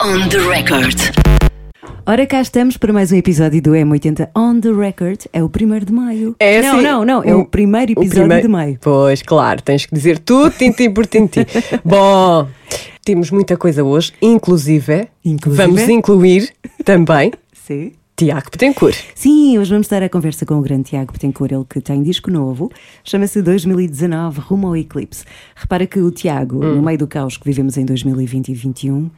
[0.00, 0.96] On the record.
[2.06, 5.20] Ora, cá estamos para mais um episódio do M80 On The Record.
[5.32, 6.34] É o primeiro de maio.
[6.38, 7.22] É não, assim, não, não.
[7.24, 8.78] É o, primeiro episódio primeiro- de maio.
[8.80, 11.40] Pois, claro, tens que dizer tudo, tintim por tintim.
[11.84, 12.48] Bom,
[13.04, 15.62] temos muita coisa hoje, inclusive, Inclusive?
[15.66, 16.52] vamos incluir
[16.84, 17.92] também Sim.
[18.16, 18.96] Tiago Petencourt.
[19.14, 22.30] Sim, hoje vamos estar a conversa com o grande Tiago Betancourt, ele que tem disco
[22.30, 22.70] novo,
[23.02, 25.24] chama-se 2019 Rumo ao Eclipse.
[25.56, 29.08] Repara que o Tiago, no meio do caos que vivemos em 2020 e 2021, eh,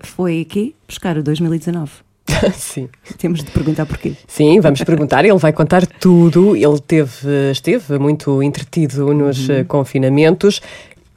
[0.00, 1.90] foi aqui buscar o 2019.
[2.54, 2.88] Sim.
[3.18, 4.12] Temos de perguntar porquê.
[4.26, 6.56] Sim, vamos perguntar, ele vai contar tudo.
[6.56, 9.54] Ele teve, esteve muito entretido nos Uhum.
[9.56, 10.60] eh, confinamentos.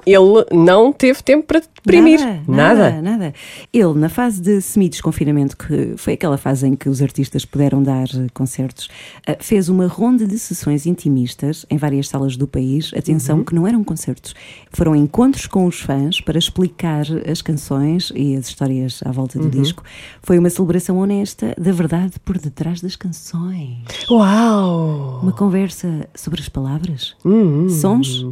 [0.05, 2.20] Ele não teve tempo para deprimir.
[2.20, 2.76] Nada, Nada.
[2.91, 3.34] nada, nada.
[3.73, 8.08] Ele, na fase de semi-desconfinamento, que foi aquela fase em que os artistas puderam dar
[8.34, 8.88] concertos,
[9.26, 12.91] eh, fez uma ronda de sessões intimistas em várias salas do país.
[12.96, 14.34] Atenção, que não eram concertos,
[14.72, 19.49] foram encontros com os fãs para explicar as canções e as histórias à volta do
[19.49, 19.84] disco.
[20.22, 23.80] Foi uma celebração honesta da verdade por detrás das canções.
[24.10, 25.20] Uau!
[25.21, 28.26] Uma conversa sobre as palavras, Hum, sons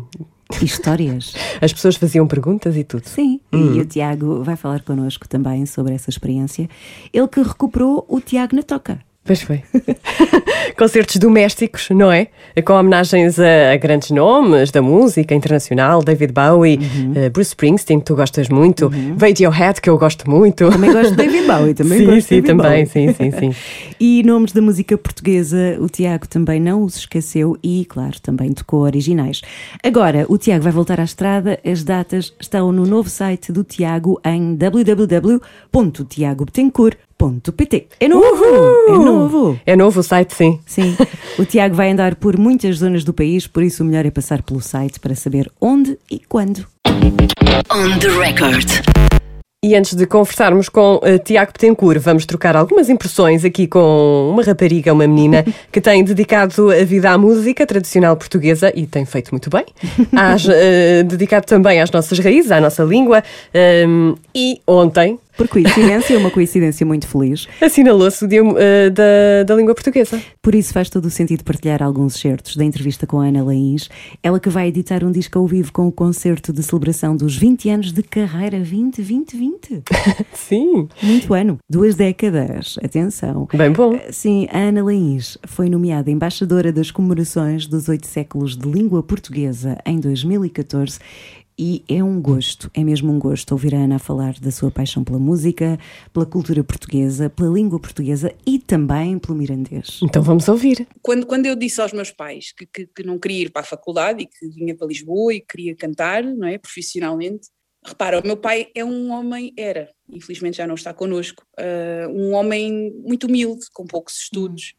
[0.62, 1.34] e histórias.
[1.62, 3.06] As pessoas faziam perguntas e tudo.
[3.06, 6.70] Sim, e o Tiago vai falar connosco também sobre essa experiência.
[7.12, 9.00] Ele que recuperou o Tiago na toca.
[9.26, 9.64] Pois foi.
[10.78, 12.28] Concertos domésticos, não é?
[12.66, 17.14] Com homenagens a, grandes nomes da música internacional, David Bowie, Uhum.
[17.16, 20.70] eh, Bruce Springsteen, que tu gostas muito, Radiohead, que eu gosto muito.
[20.70, 22.88] Também gosto de David Bowie, também sim, gosto de sim, David também, Bowie.
[22.88, 23.56] sim, sim, sim.
[24.00, 28.82] E nomes da música portuguesa, o Tiago também não os esqueceu e, claro, também tocou
[28.82, 29.42] originais.
[29.82, 34.20] Agora, o Tiago vai voltar à estrada, as datas estão no novo site do Tiago
[34.26, 34.56] em
[37.24, 37.88] www.tiagobetancourt.pt.
[38.00, 38.46] É novo!
[38.88, 39.60] É novo!
[39.66, 40.60] É novo o site, sim.
[40.66, 40.96] Sim,
[41.40, 44.42] o Tiago vai andar por muitas zonas do país, por isso o melhor é passar
[44.42, 46.66] pelo site para saber onde e quando.
[47.72, 48.70] On the record.
[49.66, 54.44] E antes de conversarmos com eh, Tiago Petencourt, vamos trocar algumas impressões aqui com uma
[54.44, 59.32] rapariga, uma menina, que tem dedicado a vida à música tradicional portuguesa e tem feito
[59.32, 59.64] muito bem.
[60.12, 63.24] Às, eh, dedicado também às nossas raízes, à nossa língua.
[63.54, 67.48] ehm, e ontem Por coincidência, uma coincidência muito feliz.
[67.62, 70.22] assinalou-se o Dia eh, da, da Língua Portuguesa.
[70.42, 73.90] Por isso faz todo o sentido partilhar alguns certos da entrevista com a Ana Laís,
[74.22, 77.70] ela que vai editar um disco ao vivo com o concerto de celebração dos 20
[77.70, 79.84] anos de carreira 20-20-20.
[80.34, 83.48] Sim, Muito ano, duas décadas, atenção.
[83.54, 84.00] bem bom.
[84.12, 89.78] Sim, a Ana Laís foi nomeada embaixadora das comemorações dos oito séculos de língua portuguesa
[89.86, 91.00] em 2014
[91.58, 95.04] e é um gosto, é mesmo um gosto ouvir a Ana falar da sua paixão
[95.04, 95.80] pela música,
[96.12, 100.00] pela cultura portuguesa, pela língua portuguesa e também pelo mirandês.
[100.04, 100.88] Então vamos ouvir.
[101.02, 103.66] quando, quando eu disse aos meus pais que, que, que não queria ir para a
[103.66, 107.48] faculdade e que vinha para Lisboa e queria cantar, não é, profissionalmente,
[107.86, 112.34] repara, o meu pai é um homem, era, infelizmente já não está connosco, ah, um
[112.34, 114.74] homem muito humilde, com poucos estudos,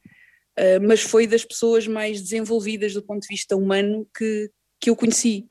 [0.57, 4.97] ah, mas foi das pessoas mais desenvolvidas do ponto de vista humano que, que eu
[4.97, 5.47] conheci.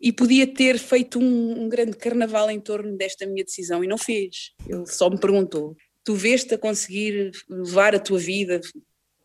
[0.00, 3.96] E podia ter feito um, um grande carnaval em torno desta minha decisão e não
[3.96, 4.52] fez.
[4.68, 5.74] Ele só me perguntou:
[6.04, 8.60] tu veste a conseguir levar a tua vida,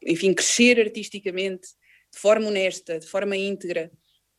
[0.04, 1.68] enfim, crescer artisticamente
[2.12, 3.92] de forma honesta, de forma íntegra,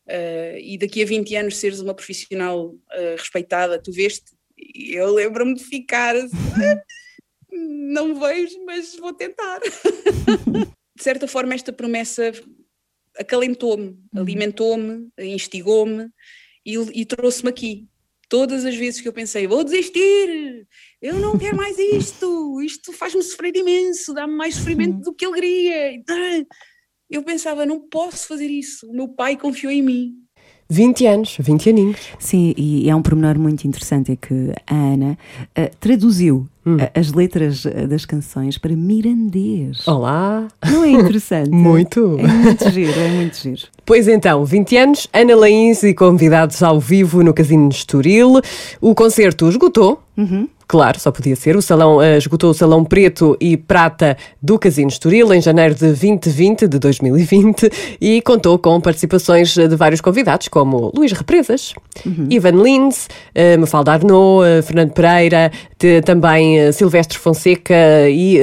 [0.07, 4.33] eh, e daqui a 20 anos seres uma profissional eh, respeitada, tu veste?
[4.57, 6.37] Eu lembro-me de ficar assim,
[7.51, 9.61] não vejo, mas vou tentar.
[10.97, 12.33] de certa forma, esta promessa
[13.19, 16.09] acalentou-me, alimentou-me, instigou-me
[16.65, 17.89] e, e trouxe-me aqui.
[18.29, 20.67] Todas as vezes que eu pensei, vou desistir,
[21.03, 26.03] eu não quero mais isto, isto faz-me sofrer imenso, dá-me mais sofrimento do que alegria.
[27.11, 30.22] Eu pensava, não posso fazer isso, o meu pai confiou em mim.
[30.73, 31.99] 20 anos, 20 aninhos.
[32.19, 35.19] Sim, e é um pormenor muito interessante é que a Ana
[35.55, 39.87] eh, traduziu eh, as letras eh, das canções para mirandês.
[39.87, 40.49] Olá.
[40.65, 41.51] Não é interessante?
[41.53, 42.19] Muito.
[42.19, 43.63] É muito giro, é muito giro.
[43.85, 48.41] Pois então, 20 anos, Ana Laís e convidados ao vivo no Casino de Estoril.
[48.81, 50.03] O concerto esgotou.
[50.73, 51.55] Claro, só podia ser.
[51.55, 55.75] O salão eh, esgotou o salão preto e prata do Casino de Estoril em janeiro
[55.75, 57.71] de 2020, de 2020,
[58.01, 61.75] e contou com participações de vários convidados, como Luís Represas,
[62.31, 68.41] Ivan Lins, eh, Mafalda Arnaud, eh, Fernando Pereira, te- também eh, Silvestre Fonseca e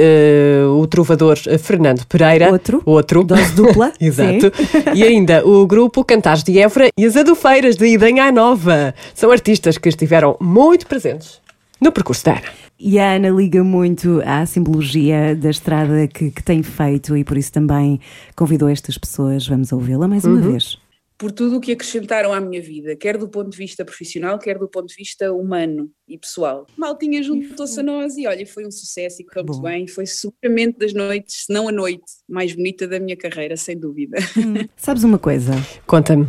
[0.78, 2.52] o trovador Fernando Pereira.
[2.52, 2.80] Outro.
[2.86, 3.24] Outro.
[3.24, 3.92] Dose dupla.
[4.00, 4.52] Exato.
[4.94, 8.94] E ainda o grupo Cantares de Évora e as Adufeiras de Idanha Nova.
[9.16, 11.39] São artistas que estiveram muito presentes
[11.80, 12.52] no percurso da Ana.
[12.78, 17.36] E a Ana liga muito à simbologia da estrada que, que tem feito e por
[17.36, 18.00] isso também
[18.34, 19.46] convidou estas pessoas.
[19.46, 20.78] Vamos ouvi-la mais uma vez.
[21.20, 24.58] por tudo o que acrescentaram à minha vida, quer do ponto de vista profissional, quer
[24.58, 26.66] do ponto de vista humano e pessoal.
[26.78, 29.86] Maltinha juntou-se a nós e olha, foi um sucesso e correu muito bem.
[29.86, 34.16] Foi seguramente das noites, se não a noite, mais bonita da minha carreira, sem dúvida.
[34.38, 34.66] Hum.
[34.74, 35.52] Sabes uma coisa?
[35.86, 36.26] Conta-me.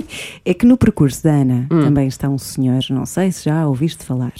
[0.44, 1.80] é que no percurso da Ana hum.
[1.82, 4.34] também está um senhor, não sei se já ouviste falar,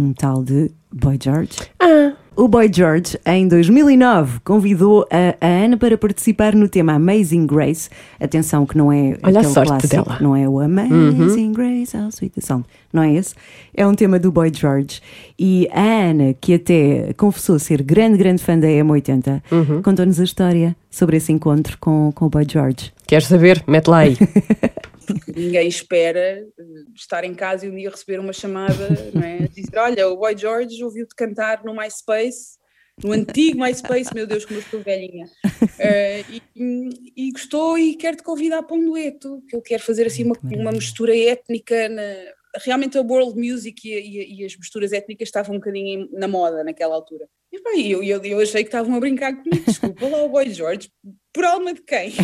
[0.00, 1.52] um tal de Boy George.
[1.78, 2.12] Ah.
[2.36, 7.90] O Boy George, em 2009, convidou a, a, Ana para participar no tema Amazing Grace.
[8.18, 10.18] Atenção, que não é Olha aquele clássico, dela.
[10.22, 11.52] não é o Amazing uhum.
[11.52, 12.64] Grace, how sweet the sound.
[12.90, 13.34] Não é esse?
[13.74, 15.02] É um tema do Boy George.
[15.38, 19.82] E a Ana, que até confessou ser grande, grande fã da M80, uhum.
[19.82, 22.90] contou-nos a história sobre esse encontro com, com o Boy George.
[23.06, 23.62] Queres saber?
[23.66, 24.16] Mete lá aí.
[25.34, 26.64] Ninguém espera eh,
[26.94, 29.38] estar em casa e um dia receber uma chamada, não é?
[29.54, 32.58] Dizer, olha, o Boy George ouviu-te cantar no MySpace,
[33.02, 35.26] no antigo MySpace, meu Deus, como eu estou velhinha.
[35.26, 40.24] Uh, e, e, gostou e quer-te convidar para um dueto, que ele quer fazer assim
[40.24, 42.02] uma, uma mistura étnica na,
[42.62, 46.62] realmente a world music e, e, e, as misturas étnicas estavam um bocadinho na moda
[46.62, 47.26] naquela altura.
[47.52, 50.50] E pá, eu, eu, eu achei que estavam a brincar comigo, desculpa lá o Boy
[50.50, 50.90] George,
[51.32, 52.12] por alma de quem?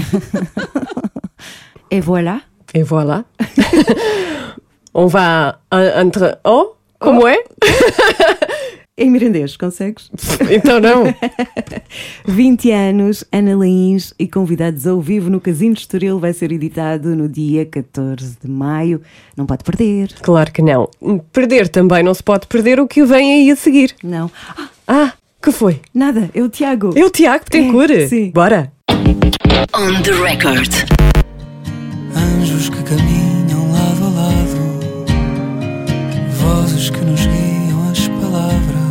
[1.88, 2.43] E voilà.
[2.75, 3.25] Et voilà.
[4.95, 6.39] On va entre.
[6.45, 7.29] Oh, como oh.
[7.29, 7.37] é?
[8.99, 10.11] Em mirandês, consegues?
[10.51, 11.05] Então não.
[12.25, 17.15] 20 anos, Ana Lains e convidados ao vivo no Casino de Estoril vai ser editado
[17.15, 19.03] no dia 14 de maio.
[19.37, 20.15] Não pode perder.
[20.23, 20.89] Claro que não.
[21.31, 23.95] Perder também não se pode perder o que vem aí a seguir.
[24.03, 24.31] Não.
[24.89, 25.81] Ah, que foi?
[25.93, 26.95] Nada, é o Tiago.
[26.97, 28.31] É o Tiago tem É, sim.
[28.31, 28.73] Bora.
[29.75, 30.95] On the record.
[32.17, 34.59] Anjos que caminham lado a lado,
[36.39, 38.87] vozes que nos guiam as palavras.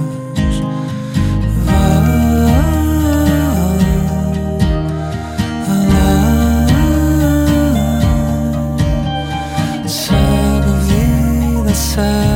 [9.88, 12.35] Segue a vida, segue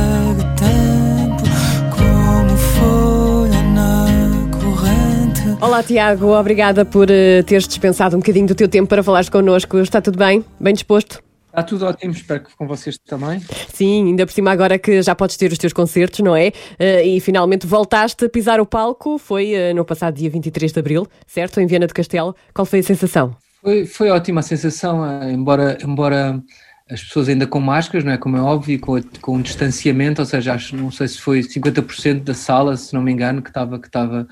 [5.60, 6.28] Olá, Tiago.
[6.28, 9.76] Obrigada por uh, teres dispensado um bocadinho do teu tempo para falares connosco.
[9.76, 10.42] Está tudo bem?
[10.58, 11.22] Bem disposto?
[11.48, 13.40] Está tudo ótimo, espero que com vocês também.
[13.68, 16.48] Sim, ainda por cima agora que já podes ter os teus concertos, não é?
[16.48, 20.78] Uh, e finalmente voltaste a pisar o palco, foi uh, no passado dia 23 de
[20.78, 21.60] Abril, certo?
[21.60, 22.34] Em Viana do Castelo.
[22.54, 23.36] Qual foi a sensação?
[23.62, 26.42] Foi, foi ótima a sensação, embora, embora
[26.90, 28.18] as pessoas ainda com máscaras, não é?
[28.18, 32.24] Como é óbvio, com, com um distanciamento, ou seja, acho, não sei se foi 50%
[32.24, 34.26] da sala, se não me engano, que estava que estava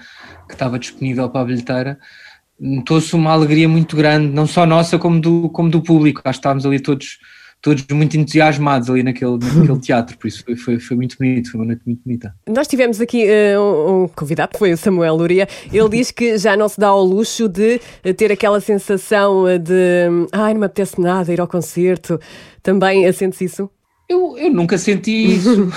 [0.49, 1.99] que estava disponível para a bilheteira.
[2.59, 6.21] Notou-se uma alegria muito grande, não só nossa, como do, como do público.
[6.25, 7.19] Acho que estávamos ali todos,
[7.61, 11.61] todos muito entusiasmados ali naquele, naquele teatro, por isso foi, foi, foi muito bonito, foi
[11.61, 12.35] uma noite muito bonita.
[12.49, 15.49] Nós tivemos aqui uh, um, convidado, foi o Samuel Luria.
[15.73, 17.81] Ele diz que já não se dá ao luxo de
[18.17, 22.21] ter aquela sensação de ai, não me apetece nada ir ao concerto.
[22.63, 23.71] Também sentes isso?
[24.09, 25.71] Eu, eu nunca senti isso.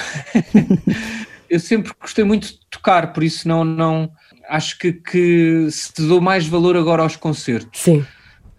[1.50, 4.10] eu sempre gostei muito de tocar, por isso não, não
[4.48, 7.82] acho que, que se dou mais valor agora aos concertos.
[7.82, 8.06] Sim.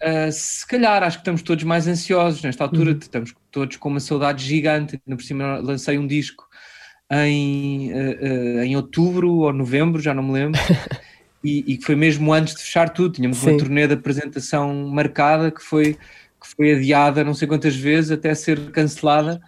[0.03, 2.97] Uh, se calhar acho que estamos todos mais ansiosos nesta altura, uhum.
[2.97, 5.01] estamos todos com uma saudade gigante.
[5.07, 6.45] Ainda por cima lancei um disco
[7.09, 10.59] em, uh, uh, em outubro ou novembro, já não me lembro,
[11.43, 13.13] e, que foi mesmo antes de fechar tudo.
[13.13, 13.51] Tínhamos Sim.
[13.51, 18.35] uma turnê de apresentação marcada que foi, que foi adiada não sei quantas vezes até
[18.35, 19.41] ser cancelada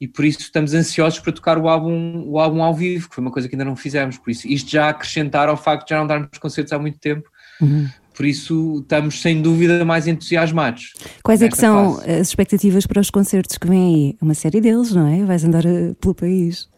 [0.00, 3.22] e por isso estamos ansiosos para tocar o álbum, o álbum ao vivo, que foi
[3.22, 4.16] uma coisa que ainda não fizemos.
[4.16, 7.28] Por isso, isto já acrescentar ao facto de já não darmos concertos há muito tempo.
[7.60, 7.86] Uhum.
[8.20, 10.92] Por isso, estamos sem dúvida mais entusiasmados.
[11.24, 12.10] Quais é que são fase.
[12.10, 14.16] as expectativas para os concertos que vêm aí?
[14.20, 15.24] Uma série deles, não é?
[15.24, 16.68] Vais andar eh, pelo país.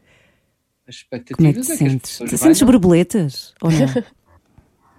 [0.86, 2.18] As expectativas Como é que te é sentes?
[2.18, 3.54] Que sentes borboletas?
[3.60, 3.88] Ou não?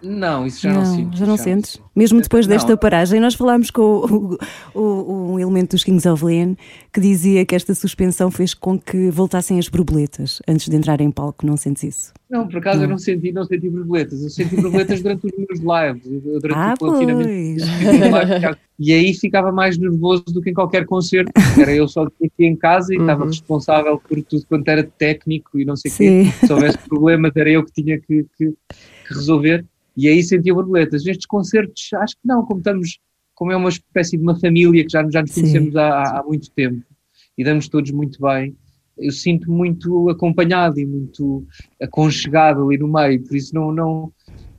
[0.03, 1.17] Não, isso já não, não sinto.
[1.17, 1.81] Já não já sentes?
[1.95, 2.53] Mesmo depois não.
[2.53, 6.55] desta paragem, nós falámos com o, o, um elemento dos Kings of Leon
[6.91, 11.09] que dizia que esta suspensão fez com que voltassem as borboletas antes de entrar em
[11.09, 11.45] palco.
[11.45, 12.13] Não sentes isso?
[12.29, 12.85] Não, por acaso não.
[12.85, 14.21] eu não senti, não senti borboletas.
[14.23, 17.63] Eu senti borboletas durante os meus lives, durante ah, o confinamento.
[18.79, 21.31] E aí ficava mais nervoso do que em qualquer concerto.
[21.59, 23.03] Era eu só aqui em casa e uhum.
[23.03, 26.25] estava responsável por tudo quanto era técnico e não sei o quê.
[26.45, 28.47] Se houvesse problemas, era eu que tinha que, que,
[29.07, 29.63] que resolver
[29.95, 31.03] e aí sentia borboletas.
[31.03, 32.99] Nestes concertos, acho que não, como estamos,
[33.33, 36.49] como é uma espécie de uma família que já, já nos conhecemos há, há, muito
[36.51, 36.83] tempo
[37.37, 38.55] e damos todos muito bem,
[38.97, 41.45] eu sinto muito acompanhado e muito
[41.81, 44.13] aconchegado ali no meio, por isso não, não,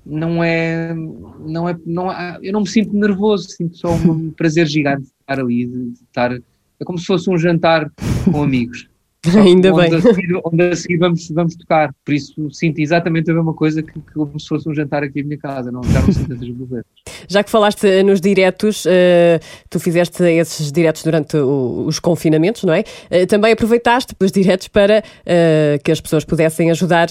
[0.04, 4.66] não é, não é, não há, eu não me sinto nervoso, sinto só um prazer
[4.66, 7.92] gigante de estar ali, de estar, é como se fosse um jantar
[8.30, 8.88] com amigos.
[9.36, 9.98] Ainda onde bem.
[9.98, 11.94] A seguir, onde a seguir vamos, vamos tocar.
[12.04, 15.20] Por isso sinto exatamente a mesma coisa que, que como se fosse um jantar aqui
[15.20, 15.70] em minha casa.
[15.72, 16.90] Não, já não sinto essas borboletas.
[17.26, 19.40] Já que falaste eh, nos diretos, eh,
[19.70, 22.84] tu fizeste esses diretos durante o- os confinamentos, não é?
[23.10, 27.08] Eh, também aproveitaste os diretos para eh, que as pessoas pudessem ajudar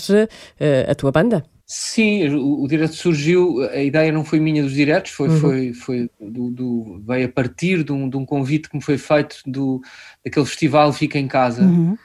[0.87, 1.43] a tua banda.
[1.65, 5.39] Sim, o, o direto surgiu, a ideia não foi minha dos diretos, foi, Uhum.
[5.39, 8.97] foi, foi do, do- veio a partir de um, de um convite que me foi
[8.97, 9.81] feito do,
[10.23, 11.97] daquele festival Fica em Casa Uhum.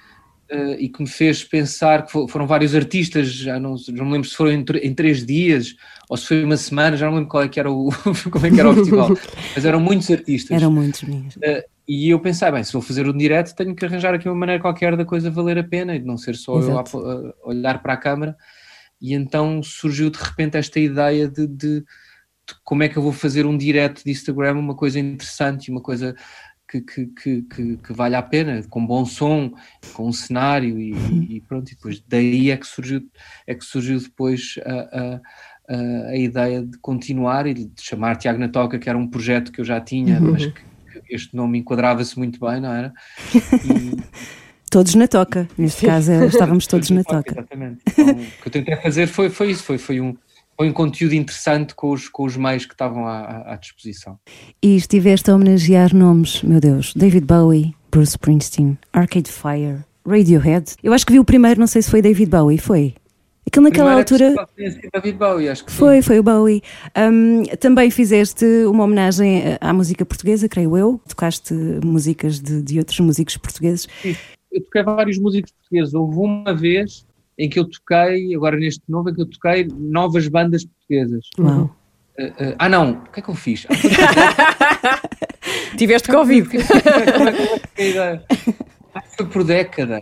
[0.49, 4.07] eh, e que me fez pensar que fo- foram vários artistas, já não, já não
[4.07, 5.75] me lembro se foram em, em três dias
[6.09, 7.91] ou se foi uma semana, já não lembro qual é que era o,
[8.31, 9.11] como é que era o festival,
[9.57, 10.57] mas eram muitos artistas.
[10.57, 11.37] Eram muitos minhos.
[11.87, 14.61] E eu pensei, bem, se vou fazer um direto, tenho que arranjar aqui uma maneira
[14.61, 16.99] qualquer da coisa valer a pena e de não ser só eu a, Exato.
[17.45, 18.37] a olhar para a câmara.
[19.01, 23.13] E então surgiu de repente esta ideia de, de- de como é que eu vou
[23.13, 26.15] fazer um direto de Instagram, uma coisa interessante, uma coisa
[26.69, 29.53] que, que, que, que, vale a pena, com bom som,
[29.95, 30.93] com um cenário e,
[31.37, 31.71] e pronto.
[31.71, 33.03] E depois daí é que surgiu,
[33.47, 35.21] é que surgiu depois a,
[35.71, 39.51] a, a, ideia de continuar e de chamar Tiago na Toca, que era um projeto
[39.51, 40.53] que eu já tinha, mas que,
[41.07, 42.93] que este nome enquadrava-se muito bem, não era?
[43.65, 45.49] E, Todos na toca.
[45.57, 47.33] Neste caso, eh, estávamos todos na toca.
[47.33, 47.79] Exatamente.
[47.87, 50.15] Então, o que eu tentei fazer foi, foi isso, foi, foi, um,
[50.57, 54.19] foi um conteúdo interessante com os, com os meios que estavam à, à- disposição.
[54.63, 60.75] E estiveste a homenagear nomes, meu Deus, David Bowie, Bruce Springsteen, Arcade Fire, Radiohead.
[60.83, 62.95] Eu acho que vi o primeiro, não sei se foi David Bowie, foi?
[63.47, 64.35] Aquilo naquela é altura.
[64.93, 65.79] David Bowie, acho que sim.
[65.79, 66.61] Foi, foi o Bowie.
[66.95, 71.01] Hum, também fizeste uma homenagem eh, à música portuguesa, creio eu.
[71.09, 73.89] Tocaste músicas de, de outros músicos portugueses.
[74.53, 75.95] Eu toquei vários músicos portugueses.
[75.95, 77.07] Houve uma vez
[77.39, 81.27] em que eu toquei, agora neste novo, em que eu toquei novas bandas portuguesas.
[81.39, 81.75] Uau.
[82.19, 83.67] Uh, uh, ah, não, o que é que eu fiz?
[85.77, 86.49] Tiveste Covid.
[86.49, 86.67] Como é
[87.05, 87.61] que- como é que foi?
[88.95, 89.03] Ah,
[89.33, 90.01] por década.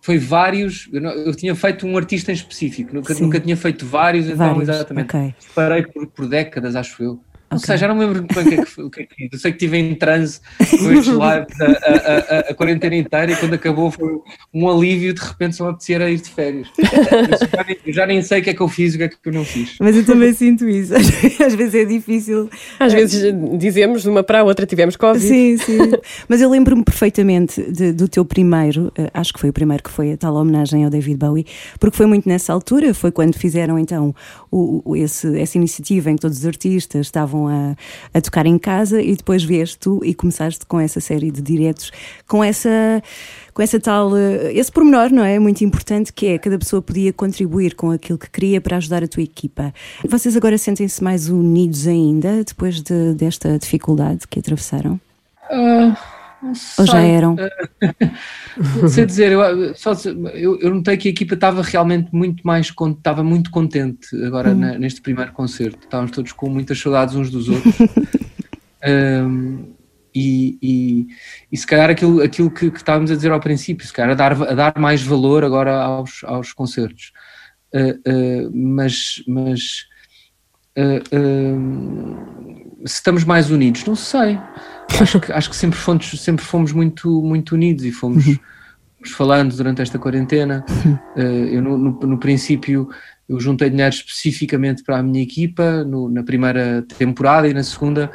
[0.00, 0.88] Foi vários.
[0.92, 4.54] Eu, não- eu tinha feito um artista em específico, nunca, nunca tinha feito vários, então
[4.54, 4.68] Vários.
[4.68, 5.16] exatamente.
[5.16, 5.34] Ok.
[5.54, 7.20] Parei por, por décadas, acho eu.
[7.54, 9.06] Não sei, já não me lembro bem o que, é que, foi- o que é
[9.06, 9.28] que fiz.
[9.32, 13.32] Eu sei que estive em transe com estes lives a, a, a, a quarentena inteira
[13.32, 14.08] e quando acabou foi
[14.52, 16.68] um alívio, de repente só me apetecia era ir de férias.
[16.78, 18.98] Eu já, nem, eu já nem sei o que é que eu fiz e o
[18.98, 19.76] que é que eu não fiz.
[19.80, 20.92] Mas eu também sinto isso.
[20.94, 22.48] Às vezes é difícil.
[22.78, 25.24] Às vezes dizemos de uma para a outra, tivemos Covid.
[25.26, 25.78] Sim, sim.
[26.28, 29.90] Mas eu lembro-me perfeitamente de- do teu primeiro, eh, acho que foi o primeiro que
[29.90, 31.46] foi a tal homenagem ao David Bowie,
[31.78, 34.14] porque foi muito nessa altura, foi quando fizeram então
[34.84, 37.76] o, esse, essa iniciativa em que todos os artistas estavam a,
[38.12, 41.90] a tocar em casa e depois vieste tu e começaste com essa série de diretos,
[42.28, 43.02] com essa.
[43.52, 45.38] Com essa tal, eh, esse pormenor, não é?
[45.38, 49.06] Muito importante que é cada pessoa podia contribuir com aquilo que queria para ajudar a
[49.06, 49.72] tua equipa.
[50.08, 54.98] Vocês agora sentem-se mais unidos ainda depois de- desta dificuldade que atravessaram?
[56.78, 57.36] Ou já eram?
[58.80, 59.92] Não sei dizer, eu, só,
[60.34, 64.78] eu, eu notei que a equipa estava realmente muito mais, estava muito contente agora na-
[64.78, 65.78] neste primeiro concerto.
[65.84, 67.74] Estávamos todos com muitas saudades uns dos outros.
[68.86, 69.72] Um,
[70.14, 71.06] e, e,
[71.50, 74.14] e se calhar aquilo, aquilo que, que estávamos a dizer ao princípio, se calhar a
[74.14, 77.12] dar, a dar mais valor agora aos, aos concertos.
[77.74, 79.86] Uh, uh, mas mas
[80.78, 82.16] uh, um,
[82.86, 84.38] se estamos mais unidos, não sei.
[85.00, 89.56] Acho que, acho que sempre, fomos, sempre fomos muito, muito unidos e fomos, fomos falando
[89.56, 90.64] durante esta quarentena.
[91.16, 92.88] Uh, eu, no, no, no princípio,
[93.28, 98.10] eu juntei dinheiro especificamente para a minha equipa no- na primeira temporada e na segunda,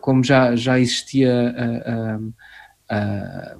[0.00, 1.54] como já, já existia
[2.90, 3.56] a, a-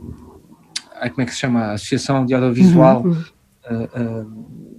[1.00, 1.60] a- como é que se chama?
[1.66, 3.06] A Associação de Audiovisual.
[3.06, 4.78] uh, uh,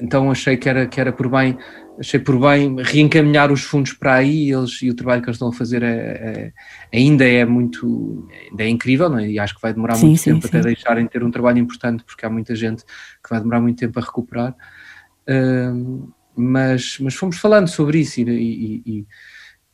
[0.00, 1.56] então achei que era, que era por bem
[1.98, 5.48] achei por bem reencaminhar os fundos para aí eles, e o trabalho que eles estão
[5.48, 6.52] a fazer é,
[6.92, 9.30] é- ainda é muito ainda é incrível não é?
[9.30, 10.48] e acho que vai demorar Sim, muito sim, tempo sim.
[10.48, 13.78] até deixarem de ter um trabalho importante porque há muita gente que vai demorar muito
[13.78, 14.54] tempo a recuperar
[15.28, 19.06] Ahm, mas, mas fomos falando sobre isso e, e- e-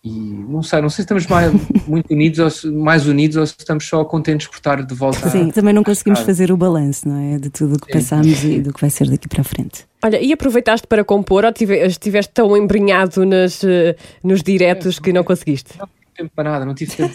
[0.04, 1.52] e não sei, não sei se estamos mais,
[1.86, 5.30] muito unidos ou se- mais unidos ou se estamos só contentes por estar de volta
[5.30, 6.24] Sim, também não conseguimos Ah.
[6.24, 7.38] fazer o balanço, não é?
[7.38, 7.92] De tudo o que Sim.
[7.98, 9.84] passámos e do que vai ser daqui para a frente.
[10.04, 13.94] Olha, e aproveitaste para compor ou tive- estiveste tão embrenhado nas, eh,
[14.24, 15.74] nos diretos que não conseguiste?
[16.14, 17.14] tempo para nada, não tive tempo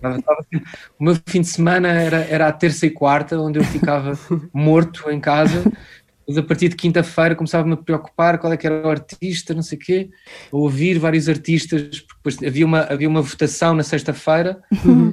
[0.00, 0.22] para nada.
[0.98, 4.18] O meu fim de semana era, era a terça e quarta, onde eu ficava
[4.52, 5.62] morto em casa.
[6.26, 9.62] Depois, a partir de quinta-feira, começava-me a preocupar qual é que era o artista, não
[9.62, 10.10] sei o quê,
[10.52, 14.62] a ouvir vários artistas, porque depois havia uma, havia uma votação na sexta-feira.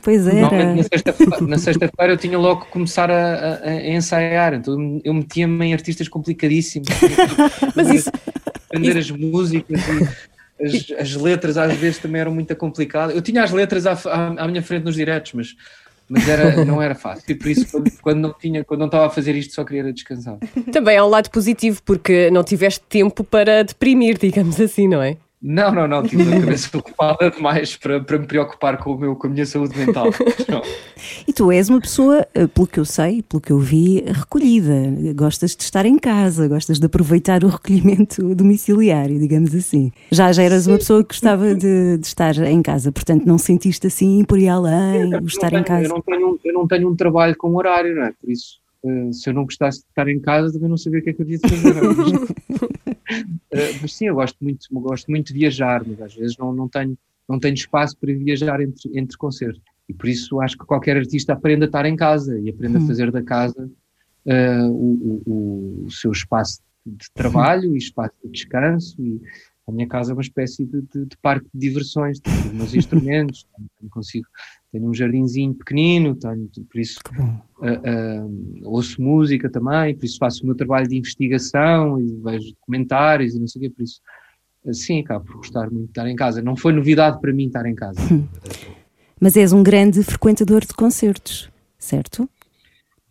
[0.04, 0.76] Pois Normalmente era.
[0.76, 5.14] na sexta-feira na sexta-feira eu tinha logo que começar a, a- a ensaiar, então eu-
[5.14, 6.88] metia-me em artistas complicadíssimos.
[7.76, 8.12] Mas isso,
[8.68, 9.80] aprender as músicas
[10.60, 13.16] e as, as letras às vezes também eram muito complicadas.
[13.16, 15.56] Eu tinha as letras à, à- à minha frente nos diretos, mas,
[16.10, 17.24] mas era, não era fácil.
[17.30, 19.94] E por isso, quando, quando não tinha, quando não estava a fazer isto, só queria
[19.94, 20.38] descansar.
[20.72, 25.18] Também há um lado positivo, porque não tiveste tempo para deprimir, digamos assim, não é?
[25.42, 29.16] Não, não, não, tive a cabeça ocupada demais para, para me preocupar com, o meu,
[29.16, 30.08] com a minha saúde mental.
[30.50, 30.62] Não.
[31.26, 34.74] E tu és uma pessoa, eh, pelo que eu sei, pelo que eu vi, recolhida.
[35.16, 39.94] Gostas de estar em casa, gostas de aproveitar o recolhimento domiciliário, digamos assim.
[40.12, 43.88] Já, já eras uma pessoa que gostava de, de estar em casa, portanto não sentiste
[43.88, 45.86] assim por ir além, o estar tenho, em casa.
[45.86, 48.14] Eu não, tenho, eu não tenho um trabalho com horário, não é?
[48.20, 51.04] Por isso, uh, se eu não gostasse de estar em casa, também não sabia o
[51.04, 52.90] que é que eu devia fazer.
[53.10, 56.54] Uh, mas sim, eu gosto muito, eu gosto muito de viajar, mas às vezes não,
[56.54, 56.98] não, tenho,
[57.28, 59.62] não tenho espaço para viajar entre, entre concertos.
[59.88, 62.84] E por isso acho que qualquer artista aprende a estar em casa e aprende hum.
[62.84, 63.70] a fazer da casa
[64.26, 68.96] uh, o, o, o, seu espaço de trabalho e espaço de descanso.
[69.02, 69.20] E
[69.68, 72.74] a minha casa é uma espécie de, de, de parque de diversões, tenho os meus
[72.76, 73.48] instrumentos,
[73.78, 74.28] tenho, consigo,
[74.72, 80.44] tenho um jardinzinho pequenino, tenho, por isso uh, uh, ouço música também, por isso faço
[80.44, 84.02] o meu trabalho de investigação e vejo documentários e não sei o quê, por isso
[84.74, 86.42] sim, acabo por gostar muito de estar em casa.
[86.42, 88.00] Não foi novidade para mim estar em casa.
[89.20, 92.30] Mas és um grande frequentador de concertos, certo?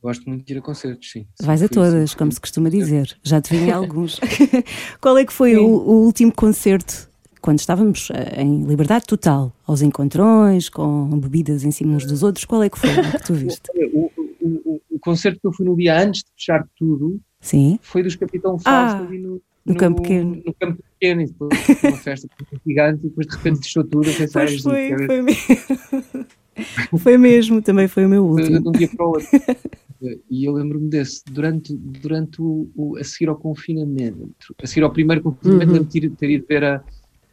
[0.02, 1.26] Gosto muito de ir a concertos, sim.
[1.42, 3.18] Vais a todas, como se costuma dizer.
[3.22, 4.20] Já te vi em alguns.
[5.00, 7.07] Qual é que foi o, o, último concerto,
[7.40, 12.44] quando estávamos eh, em liberdade total, aos encontrões, com bebidas em cima uns dos outros?
[12.44, 13.70] Qual é que foi o que tu viste?
[13.92, 17.78] O, o, o, concerto que eu fui no dia antes de fechar tudo sim.
[17.82, 19.10] foi dos Capitão Fausto ah.
[19.10, 20.42] no, no, campo pequeno.
[20.44, 21.50] No campo pequeno, e depois
[21.84, 22.28] uma festa
[22.66, 24.08] gigante, e depois de repente fechou tudo.
[24.32, 26.26] Pois foi, foi mesmo.
[26.98, 28.60] foi mesmo, também foi o meu último.
[28.60, 29.28] De um dia para o outro.
[30.30, 34.30] E eu lembro-me desse, durante, durante o, o, a seguir ao confinamento,
[34.62, 35.78] a seguir ao primeiro confinamento, uhum.
[35.78, 36.84] lembro-me de ter ido ver a,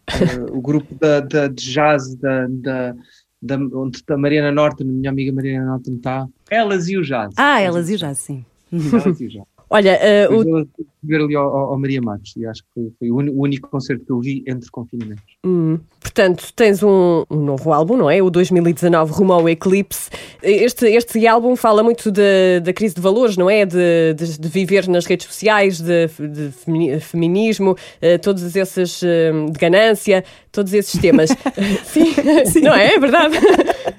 [0.08, 2.96] a, o grupo da, da, de jazz da, da,
[3.42, 6.28] da, onde a Mariana Norton, minha amiga Mariana Norton está.
[6.50, 7.34] Elas e o jazz.
[7.38, 8.46] Ah, elas e o jazz, sim.
[8.72, 9.55] Elas e o jazz.
[9.76, 10.68] Olha, uh, o...
[11.04, 14.22] ver ali ao, ao, Maria Matos e acho que foi, o, único concerto que eu
[14.22, 15.36] vi entre confinamentos.
[15.46, 15.80] Hum.
[16.00, 18.24] Portanto, tens um, um, novo álbum, não é?
[18.24, 20.10] O 2019 Rumo ao Eclipse.
[20.42, 23.66] Este, este álbum fala muito da crise de valores, não é?
[23.66, 29.60] De, de, de, viver nas redes sociais, de, de feminismo, uh, todos esses uh, de
[29.60, 30.24] ganância,
[30.54, 31.30] todos esses temas.
[31.84, 32.14] Sim.
[32.46, 32.96] Sim, não é?
[32.96, 33.38] É verdade.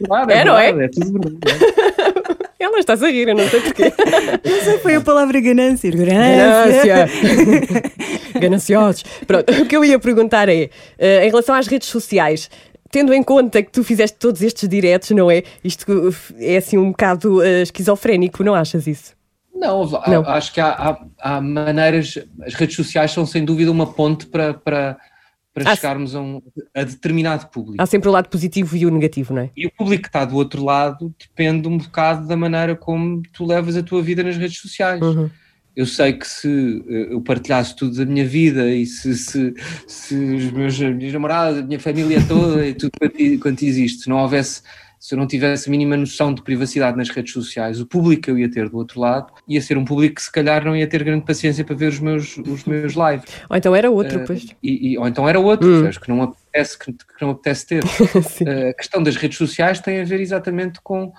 [0.07, 0.71] Claro, é, é, não é?
[0.71, 1.86] É tudo verdade.
[2.59, 3.93] Ela está a rir, eu não sei porquê.
[4.45, 5.91] Não sei, foi a palavra ganância.
[5.91, 7.09] Ganância.
[8.41, 9.05] Gananciosos.
[9.27, 12.49] Pronto, o que eu ia perguntar é, uh, em relação às redes sociais,
[12.91, 15.43] tendo em conta que tu fizeste todos estes diretos, não é?
[15.63, 19.15] Isto é assim um bocado uh, esquizofrénico, não achas isso?
[19.55, 20.23] Não, não.
[20.29, 24.55] acho que há, há, há, maneiras, as redes sociais são sem dúvida uma ponte para,
[24.55, 24.99] para,
[25.57, 26.43] para chegarmos a, um,
[26.75, 27.83] a determinado público.
[27.83, 29.51] Há sempre o lado positivo e o negativo, não é?
[29.57, 33.47] E o público que está do outro lado depende um bocado da maneira como tu
[33.47, 35.01] levas a tua vida nas redes sociais.
[35.01, 35.31] Uhum.
[35.75, 39.55] Eu sei que se eh, eu partilhasse tudo da minha vida e se, se,
[39.87, 44.03] se os meus, as minhas namoradas, a minha família toda e tudo quanto, quanto existe,
[44.03, 44.61] se não houvesse
[44.99, 48.31] se eu não tivesse a mínima noção de privacidade nas redes sociais, o público que
[48.31, 50.87] eu ia ter do outro lado ia ser um público que se calhar não ia
[50.87, 53.25] ter grande paciência para ver os meus, os meus lives.
[53.49, 54.47] Ou então era outro, uh, pois.
[54.63, 55.91] E, e, ou então era outro, hum.
[55.91, 57.85] que não apetece, que, que não apetece ter.
[57.85, 61.13] uh, a questão das redes sociais tem a ver exatamente com,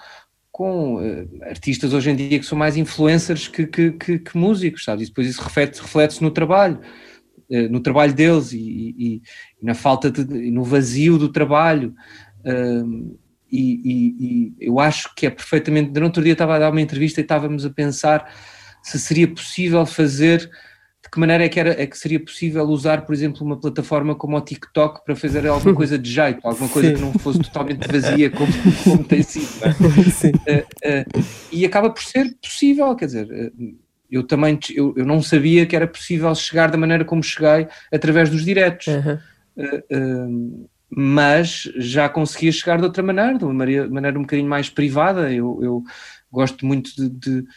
[0.52, 4.84] com uh, artistas hoje em dia que são mais influencers que, que, que, que músicos,
[4.84, 5.06] sabes?
[5.06, 6.82] E depois isso reflete-se reflete no trabalho,
[7.50, 9.22] uh, no trabalho deles e, e,
[9.62, 11.94] e, na falta de, no vazio do trabalho.
[12.40, 13.18] Uh,
[13.52, 15.98] e, e, e, eu acho que é perfeitamente.
[15.98, 18.32] No outro dia estava a dar uma entrevista e estávamos a pensar
[18.82, 23.06] se seria possível fazer, de que maneira é que, era, é que seria possível usar,
[23.06, 26.90] por exemplo, uma plataforma como o TikTok para fazer alguma coisa de jeito, alguma coisa
[26.90, 26.96] Sim.
[26.96, 28.52] que não fosse totalmente vazia como,
[28.84, 29.50] como tem sido.
[29.66, 33.28] Uh, uh, e acaba por ser possível, quer dizer.
[33.28, 33.76] Uh,
[34.10, 38.30] eu também eu, eu não sabia que era possível chegar da maneira como cheguei através
[38.30, 38.88] dos diretos.
[38.88, 45.32] Uhum mas já conseguia chegar de outra maneira, de uma maneira um bocadinho mais privada.
[45.32, 45.84] Eu, eu
[46.32, 47.48] gosto muito de, de,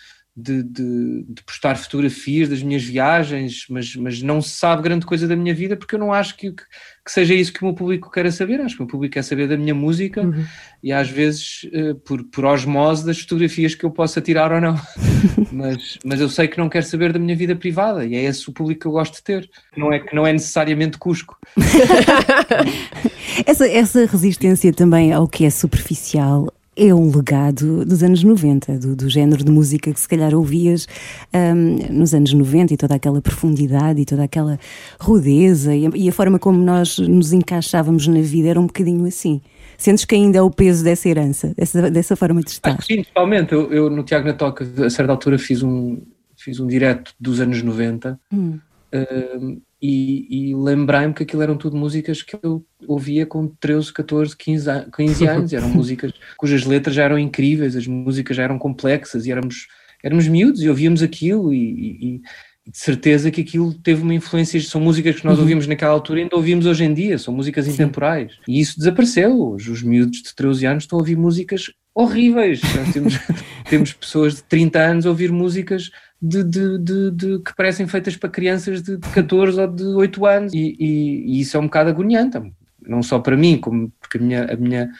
[0.62, 5.37] de, de, postar fotografias das minhas viagens, mas, mas não se sabe grande coisa da
[5.37, 6.64] minha vida porque eu não acho que, que,
[7.07, 8.61] seja isso que o meu público queira saber.
[8.61, 10.45] Acho que o meu público quer saber da minha música uhum.
[10.83, 14.81] e às vezes uh, por, por osmose das fotografias que eu possa tirar ou não.
[15.53, 18.49] mas, mas eu sei que não quer saber da minha vida privada e é esse
[18.49, 19.51] o público que eu gosto de ter.
[19.77, 21.37] Não é que não é necessariamente Cusco.
[23.46, 28.96] essa, essa resistência também ao que é superficial é um legado dos anos 90, do,
[28.96, 30.87] do género de música que se calhar ouvias
[31.35, 34.59] um, nos anos 90 e toda aquela profundidade e toda aquela
[34.98, 39.05] rudeza e a, e a, forma como nós nos encaixávamos na vida era um bocadinho
[39.07, 39.42] assim.
[39.76, 42.83] Sentes que ainda é o peso dessa herança, dessa, dessa forma de estar?
[42.83, 43.53] sim, totalmente.
[43.53, 45.98] Eu, eu, no Tiago na Toca, a certa altura, fiz um,
[46.37, 48.59] fiz um direto dos anos 90 hum.
[48.94, 54.37] uh, e, e lembrei-me que aquilo eram tudo músicas que eu ouvia com 13, 14,
[54.37, 55.53] 15, 15 anos.
[55.53, 59.69] Eram músicas cujas letras já eram incríveis, as músicas já eram complexas e éramos,
[60.03, 62.23] éramos miúdos e ouvíamos aquilo e, e
[62.71, 65.43] de certeza que aquilo teve uma influência, são músicas que nós uhum.
[65.43, 68.33] ouvimos naquela altura e ainda ouvimos hoje em dia, são músicas intemporais.
[68.47, 69.40] E isso desapareceu.
[69.40, 72.61] Hoje os miúdos de 13 anos estão a ouvir músicas horríveis.
[72.62, 73.14] Nós temos,
[73.69, 78.16] temos pessoas de 30 anos a ouvir músicas de, de, de, de, que parecem feitas
[78.16, 80.52] para crianças de, 14 ou de 8 anos.
[80.52, 82.38] E, e, e, isso é um bocado agoniante,
[82.87, 84.90] não só para mim, como porque a minha, a minha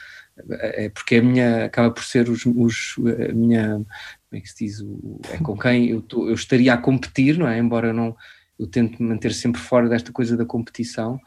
[0.49, 2.95] é porque a minha acaba por ser os, os
[3.29, 4.79] a minha como é que se diz?
[4.79, 7.57] O, é com quem eu, tô, eu estaria a competir, não é?
[7.59, 8.15] Embora eu não
[8.57, 11.19] eu tento manter sempre fora desta coisa da competição,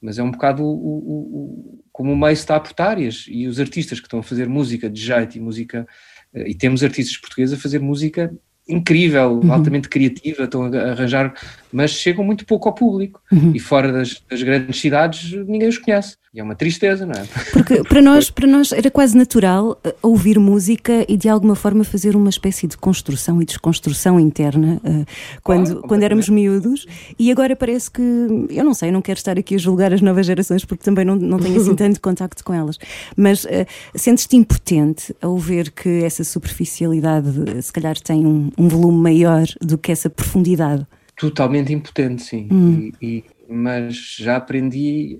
[0.00, 3.60] mas é um bocado o, o, o, como o meio está a e, e os
[3.60, 5.86] artistas que estão a fazer música de jeito e música
[6.32, 8.34] eh, e temos artistas portugueses a fazer música
[8.68, 9.52] incrível, uhum.
[9.52, 11.34] altamente criativa, estão a arranjar,
[11.72, 13.20] mas chegam muito pouco ao público.
[13.32, 13.52] Uhum.
[13.54, 16.16] E fora das, das, grandes cidades ninguém os conhece.
[16.34, 17.24] E é uma tristeza, não é?
[17.52, 21.84] Porque para nós, para nós era quase natural eh, ouvir música e de alguma forma
[21.84, 25.06] fazer uma espécie de construção e desconstrução interna uh,
[25.42, 26.86] quando, quando éramos miúdos.
[27.18, 30.26] E agora parece que, eu não sei, não quero estar aqui a julgar as novas
[30.26, 32.78] gerações porque também não, não tenho assim tanto contacto com elas.
[33.16, 39.00] Mas uh, sentes-te impotente ao ver que essa superficialidade se calhar tem um, um volume
[39.00, 40.86] maior do que essa profundidade?
[41.16, 42.48] Totalmente impotente, sim.
[42.50, 42.90] Hum.
[43.00, 45.18] E, e, mas já aprendi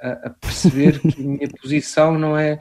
[0.00, 2.58] a, a perceber que a minha posição não é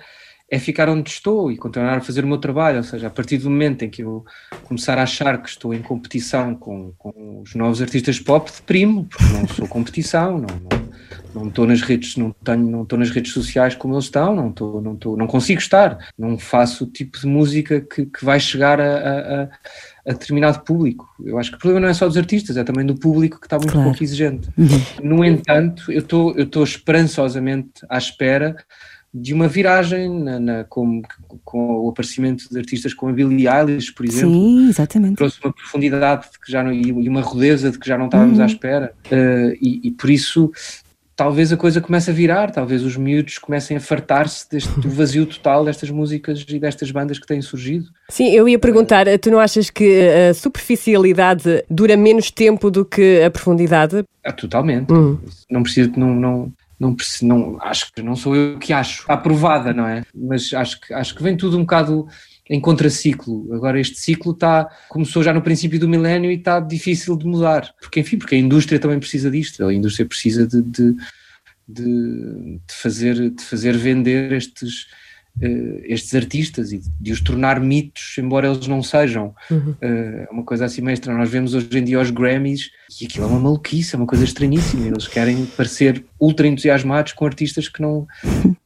[0.54, 2.78] é ficar onde estou e continuar a fazer o meu trabalho.
[2.78, 4.24] Ou seja, a partir do momento em que eu
[4.66, 9.34] começar a achar que estou em competição com, com os novos artistas pop, deprimo, porque
[9.34, 10.90] não sou competição, não, não,
[11.34, 14.52] não estou nas redes, não tenho, não estou nas redes sociais como eles estão, não
[14.52, 18.40] estou, não estou, não consigo estar, não faço o tipo de música que, que vai
[18.40, 19.50] chegar a, a, a,
[20.12, 21.08] determinado público.
[21.24, 23.46] Eu acho que o problema não é só dos artistas, é também do público que
[23.46, 23.90] está muito claro.
[23.90, 24.50] pouco exigente.
[24.58, 24.68] Uhum.
[25.02, 28.56] No entanto, eu estou, eu estou esperançosamente à espera
[29.14, 31.04] de uma viragem na, na, com,
[31.46, 34.34] com o aparecimento de artistas como a Billie Eilish, por exemplo.
[34.34, 35.16] Sim, exatamente.
[35.18, 38.44] Trouxe uma profundidade que já não, e uma rudeza de que já não estávamos uhum.
[38.44, 38.94] à espera.
[39.06, 40.52] Uh, e, e, por isso
[41.16, 44.48] talvez a coisa comece a virar, talvez os miúdos comecem a fartar-se
[44.78, 47.88] do vazio total destas músicas e destas bandas que têm surgido.
[48.10, 53.22] Sim, eu ia perguntar, tu não achas que a superficialidade dura menos tempo do que
[53.22, 54.04] a profundidade?
[54.24, 54.92] Ah, totalmente.
[54.92, 55.20] Uhum.
[55.50, 59.88] Não precisa, não, não, não, não, acho que não sou eu que acho, aprovada, não
[59.88, 60.04] é?
[60.14, 62.08] Mas acho que, acho que vem tudo um bocado
[62.50, 63.54] em contraciclo.
[63.54, 67.74] Agora este ciclo está, começou já no princípio do milénio e está difícil de mudar.
[67.82, 69.66] Porque, enfim, porque a indústria também precisa disto.
[69.66, 70.96] A indústria precisa de, de,
[71.68, 74.88] de, de fazer, de fazer vender estes,
[75.42, 79.34] uh, estes artistas e de os tornar mitos, embora eles não sejam.
[79.50, 79.76] Uhum.
[79.82, 81.18] Uh, uma coisa assim mestra.
[81.18, 84.26] Nós vemos hoje em dia os Grammys e aquilo é uma maluquice, é uma coisa
[84.26, 84.86] estranhíssima.
[84.86, 88.06] Eles querem parecer ultra entusiasmados com artistas que não.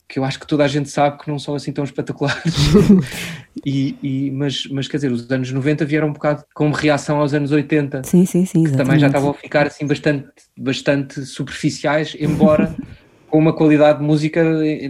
[0.09, 2.55] que eu acho que toda a gente sabe que não são assim tão espetaculares.
[3.65, 7.33] e, e, mas, mas quer dizer, os anos 90 vieram um bocado como reação aos
[7.33, 8.03] anos 80.
[8.03, 8.63] Sim, sim, sim.
[8.63, 12.75] Que também já estavam a ficar assim bastante, bastante superficiais, embora
[13.29, 14.41] com uma qualidade de música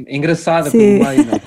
[0.08, 0.78] engraçada Sim.
[0.78, 1.26] pelo meio.
[1.26, 1.36] Não?
[1.36, 1.42] É?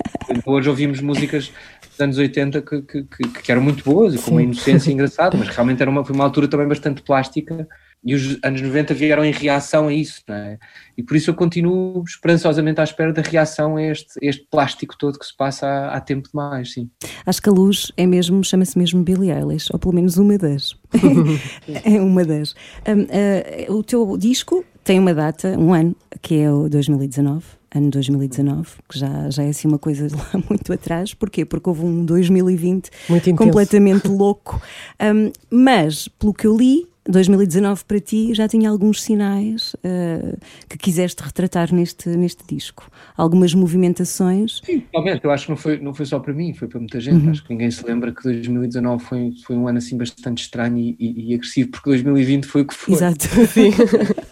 [0.46, 1.52] Hoje ouvimos músicas
[1.88, 5.36] dos anos 80 que, que, que, que eram muito boas e com uma inocência engraçada,
[5.36, 7.68] mas realmente era uma, foi uma altura também bastante plástica
[8.02, 10.58] e os anos 90 vieram em reação a isso, não é?
[10.96, 15.18] E por isso eu continuo esperançosamente à espera da reação a este, este plástico todo
[15.18, 16.88] que se passa há, há tempo demais, sim.
[17.26, 20.74] Acho que a luz é mesmo, chama-se mesmo Billie Eilish, ou pelo menos uma das.
[21.84, 22.54] é uma das.
[22.88, 27.88] Um, uh, o teu disco tem uma data, um ano, que é o 2019 ano
[27.90, 31.14] 2019, que já, já é assim uma coisa lá muito atrás.
[31.14, 31.44] Porquê?
[31.44, 32.90] Porque houve um 2020
[33.36, 34.60] completamente louco.
[35.00, 40.76] Um, mas, pelo que eu li, 2019 para ti já tinha alguns sinais uh, que
[40.76, 42.90] quiseste retratar neste, neste disco.
[43.16, 44.60] Algumas movimentações.
[44.64, 47.00] Sim, realmente, eu acho que não foi, não foi só para mim, foi para muita
[47.00, 47.24] gente.
[47.24, 47.30] Uhum.
[47.30, 50.96] Acho que ninguém se lembra que 2019 foi, foi um ano assim bastante estranho e,
[50.98, 52.94] e, e agressivo, porque 2020 foi o que foi.
[52.94, 53.70] Exato, sim.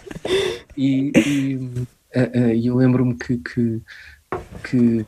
[0.76, 1.80] e, e uh,
[2.16, 3.80] uh, eu lembro-me que, que,
[4.64, 5.06] que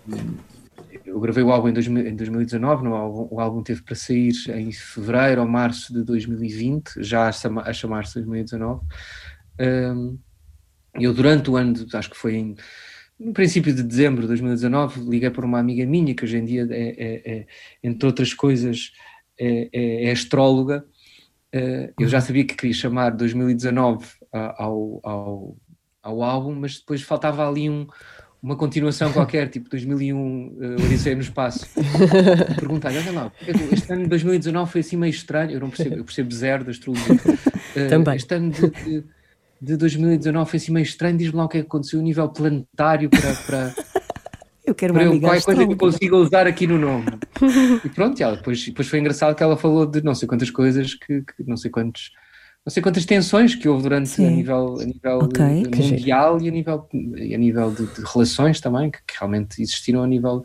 [1.21, 4.33] eu gravei o álbum em, dois, em 2019, no álbum, o álbum teve para sair
[4.49, 8.81] em fevereiro ou março de 2020, já a chamar-se 2019.
[9.61, 10.19] Um,
[10.95, 12.55] eu durante o ano, de, acho que foi em,
[13.19, 16.67] no princípio de dezembro de 2019, liguei para uma amiga minha, que hoje em dia,
[16.71, 17.47] é, é, é
[17.83, 18.93] entre outras coisas,
[19.39, 20.87] é, é, é astróloga.
[21.55, 25.57] Uh, eu já sabia que queria chamar 2019 ao, ao,
[26.03, 27.87] ao álbum, mas depois faltava ali um,
[28.43, 31.67] uma continuação qualquer, tipo 2001, uh, Odisseia no Espaço.
[32.59, 33.33] Perguntar, olha lá,
[33.73, 36.71] este ano de 2019 foi assim meio estranho, eu não percebo, eu percebo zero da
[36.71, 37.15] astrologia.
[37.15, 38.17] Uh, Também.
[38.17, 39.05] Este ano de, de,
[39.61, 42.29] de 2019 foi assim meio estranho, diz-me lá o que é que aconteceu a nível
[42.31, 43.75] planetário para, para,
[44.65, 47.07] Eu quero uma para eu, qualquer coisa que eu consiga usar aqui no nome.
[47.85, 50.95] E pronto, ela, depois, depois foi engraçado que ela falou de não sei quantas coisas,
[50.95, 52.13] que, que não sei quantos.
[52.65, 54.27] Não sei quantas tensões que houve durante Sim.
[54.27, 58.61] a nível, a nível Ok, que mundial e a nível, a nível de, de relações
[58.61, 60.45] também, que, que realmente existiram a nível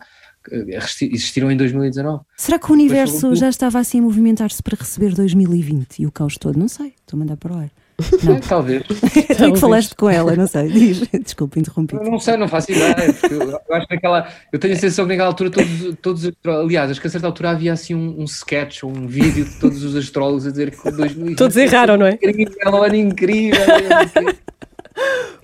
[0.52, 2.24] eh, existiram em 2019.
[2.38, 6.38] Será que o universo já estava assim a movimentar-se para receber 2020 e o caos
[6.38, 6.58] todo?
[6.58, 7.70] Não sei, estou a mandar para o ar.
[7.98, 8.84] É, talvez.
[9.38, 10.68] Tu é que falaste com ela, não sei.
[10.70, 11.96] Diz, desculpa, interrompi.
[11.96, 13.14] Eu não sei, não faço ideia.
[13.14, 14.28] Porque eu, eu acho que naquela.
[14.52, 16.32] Eu tenho a sensação que naquela altura todos, todos.
[16.46, 19.52] Aliás, acho que a certa altura havia assim um, um sketch ou um vídeo de
[19.60, 22.14] todos os astrólogos a dizer que 2020 Todos erraram, não é?
[22.22, 23.60] incrível, um ano incrível.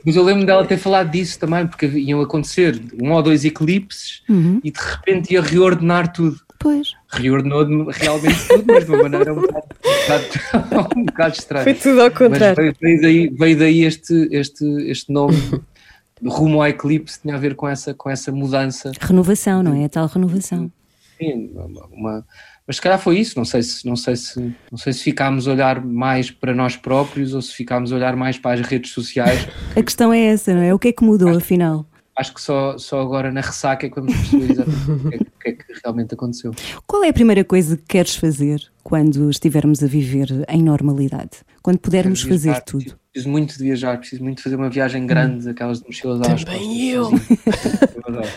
[0.05, 4.21] Mas eu lembro dela ter falado disso também, porque iam acontecer um ou dois eclipses
[4.29, 4.59] Uhum.
[4.63, 6.37] e de repente ia reordenar tudo.
[6.59, 6.93] Pois.
[7.13, 11.63] Reordenou de- realmente tudo, mas de uma maneira um bocado, um bocado, um bocado estranha.
[11.65, 12.55] Foi tudo ao Mas contrário.
[12.55, 15.35] veio, veio daí, veio daí este, este, este nome
[16.23, 18.91] rumo ao eclipse, tinha a ver com essa, com essa mudança.
[18.99, 19.85] Renovação, não é?
[19.85, 20.71] A tal renovação.
[21.17, 22.25] Sim, uma- uma-
[22.65, 24.39] mas se calhar foi isso, não sei, se, não, sei se,
[24.71, 28.15] não sei se ficámos a olhar mais para nós próprios ou se ficámos a olhar
[28.15, 29.47] mais para as redes sociais.
[29.75, 30.73] A questão é essa, não é?
[30.73, 31.85] O que é que mudou, afinal?
[32.21, 35.17] Acho que só, só agora na ressaca é que vamos perceber exatamente o que é,
[35.17, 36.51] que- é que realmente aconteceu.
[36.85, 41.31] Qual é a primeira coisa que queres fazer quando estivermos a viver em normalidade?
[41.63, 42.77] Quando pudermos Quero fazer viajar, tudo?
[42.83, 46.21] Preciso, preciso muito de viajar, preciso muito de fazer uma viagem grande, aquelas de mochilas
[46.21, 47.97] às Também costas, eu.
[47.97, 48.29] Eu adoro.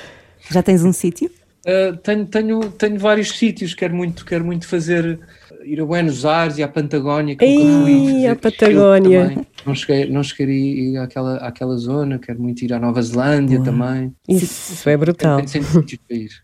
[0.50, 1.30] Já tens um sítio?
[1.66, 5.18] Uh, tenho, tenho, tenho vários sítios, quero muito, quero muito fazer,
[5.64, 7.92] ir a Buenos Aires e à Patagónia, que nunca fui.
[7.92, 9.28] Ei, à Chile Patagónia.
[9.28, 9.46] também.
[9.66, 13.62] Não cheguei, não cheguei a ir àquela, àquela zona, quero muito ir à Nova Zelândia
[13.62, 14.14] também.
[14.28, 15.40] Isso é brutal.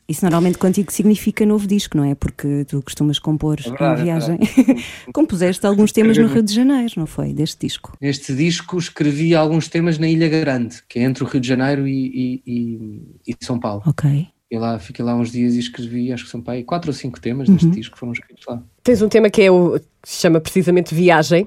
[0.08, 2.14] Isso normalmente contigo significa novo disco, não é?
[2.14, 4.38] Porque tu costumas compor É uma verdade, é viagem.
[5.12, 7.32] Compuseste alguns temas no Rio de Janeiro, não foi?
[7.32, 7.96] Deste disco.
[8.00, 11.86] Neste disco escrevi alguns temas na Ilha Grande, que é entre o Rio de Janeiro
[11.86, 13.82] e, e, e- e São Paulo.
[13.86, 14.28] Ok.
[14.52, 16.94] E lá, fiquei lá uns dias e escrevi, acho que são para aí quatro ou
[16.94, 17.70] cinco temas deste Uhum.
[17.70, 18.60] disco que foram escritos lá.
[18.82, 21.46] Tens um tema que é o que se chama precisamente Viagem.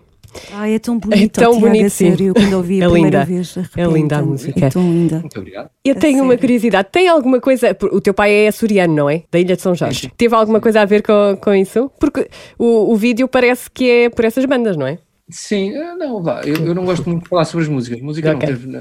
[0.51, 2.09] Ai, é tão bonito, É tão Tiago, bonito, a sim.
[2.09, 2.33] sério.
[2.33, 3.25] Quando ouvi a É primeira linda.
[3.25, 4.65] vez, É linda a tão- música.
[4.65, 5.19] É tão linda.
[5.19, 5.69] Muito obrigado.
[5.85, 6.39] Eu A tenho uma sério?
[6.39, 6.87] curiosidade.
[6.91, 7.77] Tem alguma coisa.
[7.91, 9.23] O teu pai é açoriano, não é?
[9.31, 10.11] Da Ilha de São Jorge.
[10.17, 11.91] Teve alguma coisa a ver com, com isso?
[11.99, 14.97] Porque o, o vídeo parece que é por essas bandas, não é?
[15.29, 18.01] Sim, eh, não, vá, eu, eu não gosto muito de falar sobre as músicas.
[18.01, 18.49] Música Ok.
[18.49, 18.77] não teve.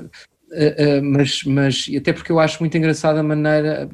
[0.55, 3.89] Eh, eh, mas, mas, e até porque eu acho muito engraçada a maneira.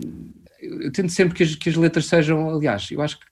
[0.63, 2.51] Eu, eu tento sempre que as, que as letras sejam.
[2.51, 3.27] Aliás, eu acho que,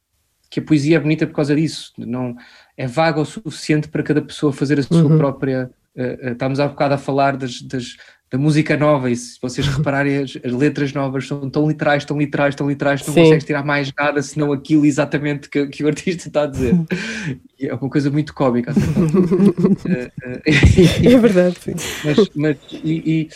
[0.51, 1.93] que a poesia é bonita por causa disso.
[1.99, 2.35] Não,
[2.77, 5.19] é vaga o suficiente para cada pessoa fazer a sua Uhum.
[5.19, 5.71] própria.
[5.99, 7.97] eh, eh, estamos há bocado a falar das, das-
[8.31, 12.19] da música nova, e se vocês repararem, as, as letras novas são tão literais, tão
[12.19, 13.23] literais, tão literais, que não Sim.
[13.23, 16.75] consegues tirar mais nada senão aquilo exatamente que, que o artista está a dizer.
[17.59, 18.73] É uma coisa muito cómica.
[19.89, 21.75] Eh, É verdade, sim.
[22.05, 23.29] mas, mas e,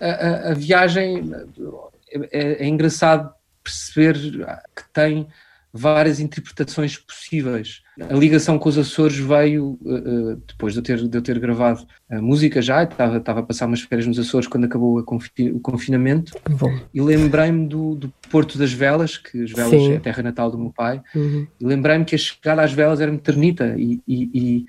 [0.00, 1.30] e a, a- a viagem
[2.32, 3.30] é, é engraçado
[3.62, 4.14] perceber
[4.74, 5.26] que tem
[5.72, 7.82] várias interpretações possíveis.
[8.08, 11.86] A ligação com os Açores veio eh, depois de eu ter, de eu ter gravado
[12.10, 15.60] a música já, estava, estava a passar umas férias nos Açores quando acabou confi- o
[15.60, 16.78] confinamento Bom.
[16.94, 19.92] e lembrei-me do, do Porto das Velas, que as Velas Sim.
[19.92, 21.46] é a terra natal do meu pai, Uhum.
[21.60, 24.66] e lembrei-me que a chegar às velas era meternita e, e, e,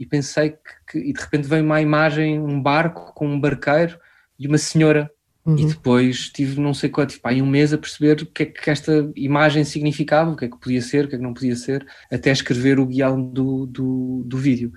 [0.00, 0.58] e pensei que,
[0.92, 3.98] que- e de repente veio uma imagem, um barco com um barqueiro
[4.38, 5.10] e uma senhora
[5.44, 5.56] Uhum.
[5.58, 8.68] e depois tive não sei quanto, aí um mês a perceber o que é que
[8.68, 11.56] esta imagem significava, o que é que podia ser, o que é que não podia
[11.56, 14.70] ser, até escrever o guião do, do, do vídeo.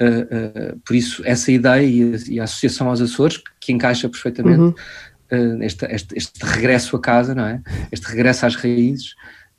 [0.00, 4.08] Uh, uh, por isso, essa ideia e a, e a associação aos Açores, que encaixa
[4.08, 5.58] perfeitamente, Uhum.
[5.58, 7.60] uh, este, este, este regresso a casa, não é?
[7.92, 9.14] Este regresso às raízes,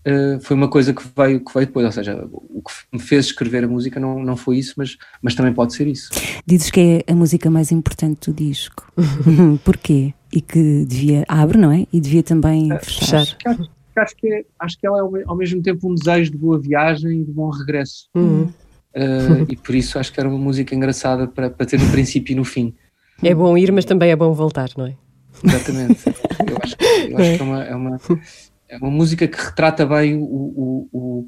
[0.07, 1.85] uh, foi uma coisa que veio, que veio depois.
[1.85, 5.35] Ou seja, o que me fez escrever a música não, não foi isso, mas, mas
[5.35, 6.09] também pode ser isso.
[6.45, 8.91] Dizes que é a música mais importante do disco.
[9.63, 10.13] Porquê?
[10.31, 11.23] E que devia.
[11.27, 11.87] abre, não é?
[11.91, 13.25] E devia também fechar.
[13.25, 13.37] Fechar.
[13.51, 16.31] Acho, acho, que, é- acho que ela é ao, me- ao mesmo tempo um desejo
[16.31, 18.07] de boa viagem e de bom regresso.
[18.15, 18.43] Uhum.
[18.95, 22.33] Uh, e por isso acho que era uma música engraçada para, para ter no princípio
[22.33, 22.73] e no fim.
[23.23, 24.95] É bom ir, mas também é bom voltar, não é?
[25.43, 25.99] Exatamente.
[26.47, 27.97] Eu acho, que- eu acho que é uma, é, uma,
[28.69, 31.27] é uma música que retrata bem o, o, o-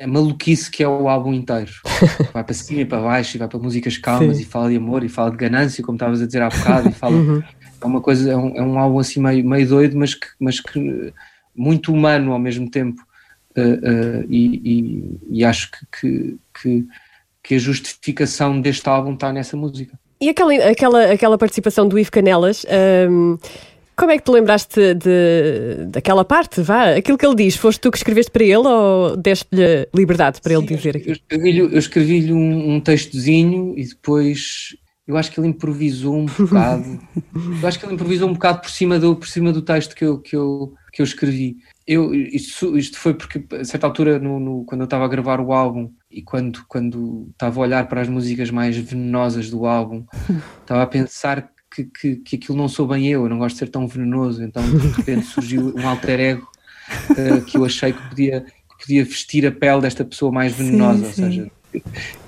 [0.00, 1.70] a maluquice que é o álbum inteiro.
[2.34, 4.42] Vai para cima e para baixo e vai para músicas calmas Sim.
[4.42, 6.92] e fala de amor e fala de ganância, como estavas a dizer há bocado, e
[6.92, 7.14] fala.
[7.14, 7.42] Uhum.
[7.80, 10.58] É uma coisa, é um, é um álbum assim meio, meio doido, mas que, mas
[10.58, 11.12] que
[11.54, 13.00] muito humano ao mesmo tempo.
[13.56, 16.86] Uh, uh, e, e- e acho que, que,
[17.44, 19.96] que, a justificação deste álbum está nessa música.
[20.20, 22.66] E aquela, aquela, aquela participação do Ivo Canelas,
[23.08, 23.38] hum,
[23.96, 26.60] Como é que te lembraste de, daquela parte?
[26.60, 30.54] Vá, aquilo que ele diz, foste tu que escreveste para ele ou deste-lhe liberdade para
[30.54, 31.12] ele dizer aquilo?
[31.12, 34.76] Eu escrevi-lhe eu escrevi um, um textozinho e depois
[35.06, 36.98] eu acho que ele improvisou um bocado.
[37.62, 40.04] eu acho que ele improvisou um bocado por cima do, por cima do texto que
[40.04, 41.58] eu, que eu, que eu escrevi.
[41.86, 45.40] Eu, isto, isto foi porque, a certa altura, no, no, quando eu estava a gravar
[45.40, 50.06] o álbum e quando, quando estava a olhar para as músicas mais venenosas do álbum,
[50.62, 53.60] estava a pensar que, que, que aquilo não sou bem eu, eu não gosto de
[53.60, 54.42] ser tão venenoso.
[54.42, 56.48] Então, de repente, surgiu um alter ego
[57.10, 61.12] uh, que eu achei que podia, que podia vestir a pele desta pessoa mais venenosa.
[61.12, 61.50] Sim, ou seja,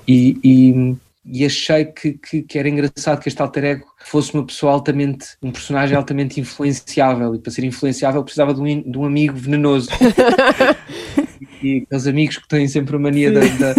[0.07, 0.97] e, e
[1.29, 5.35] e achei que, que, que, era engraçado que este alter ego fosse uma pessoa altamente,
[5.43, 9.89] um personagem altamente influenciável e para ser influenciável precisava de um, de um amigo venenoso
[11.61, 13.75] e, aqueles amigos que têm sempre a mania da, da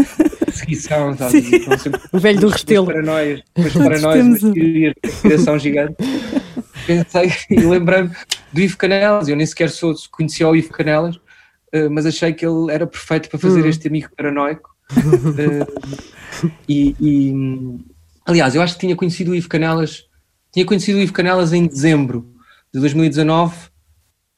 [0.59, 1.42] seguição, sabe?
[2.12, 2.87] o velho do restelo.
[2.87, 5.97] paranoias, as paranoias, teorias de conspiração gigante.
[6.87, 8.11] Pensei e lembrei-me
[8.53, 11.18] do Ivo Canelas, eu nem sequer sou, conhecia o Ivo Canelas
[11.73, 13.68] eh, mas achei que ele era perfeito para fazer hum.
[13.68, 14.71] este amigo paranoico.
[14.92, 17.35] Uh, e, e,
[18.25, 20.05] aliás, eu acho que tinha conhecido o Ivo Canelas,
[20.53, 22.27] tinha conhecido o Ivo Canelas em dezembro
[22.73, 23.55] de 2019,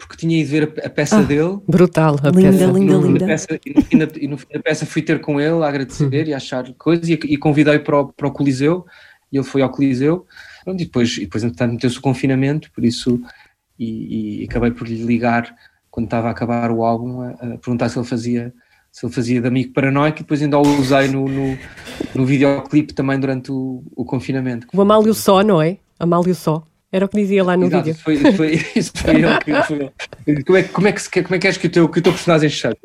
[0.00, 1.58] porque tinha ido ver a, peça ah, dele.
[1.68, 2.66] Brutal, a linda, peça.
[2.72, 5.40] Linda, linda, peça, e, no fim da, e no fim da peça fui ter com
[5.40, 8.86] ele a agradecer e a achar coisas e, e convidei para o, para o Coliseu
[9.30, 10.26] e ele foi ao Coliseu.
[10.66, 13.20] E depois, e depois entretanto, meteu-se o confinamento, por isso,
[13.78, 15.54] e, e, acabei por lhe ligar
[15.90, 18.52] quando estava a acabar o álbum a, a perguntar se ele fazia
[18.92, 21.56] se ele fazia de amigo paranoico e depois ainda o usei no, no,
[22.12, 24.66] no videoclipe também durante o, o confinamento.
[24.72, 25.78] O Amálio Só, não é?
[25.98, 26.64] Amálio Só.
[26.92, 28.00] Era o que dizia lá no Exato, vídeo.
[28.02, 29.62] Foi, foi, isso foi ele que.
[29.62, 32.02] Foi, como, é, como, é que, como é que és que o teu, que o
[32.02, 32.76] teu personagem chama?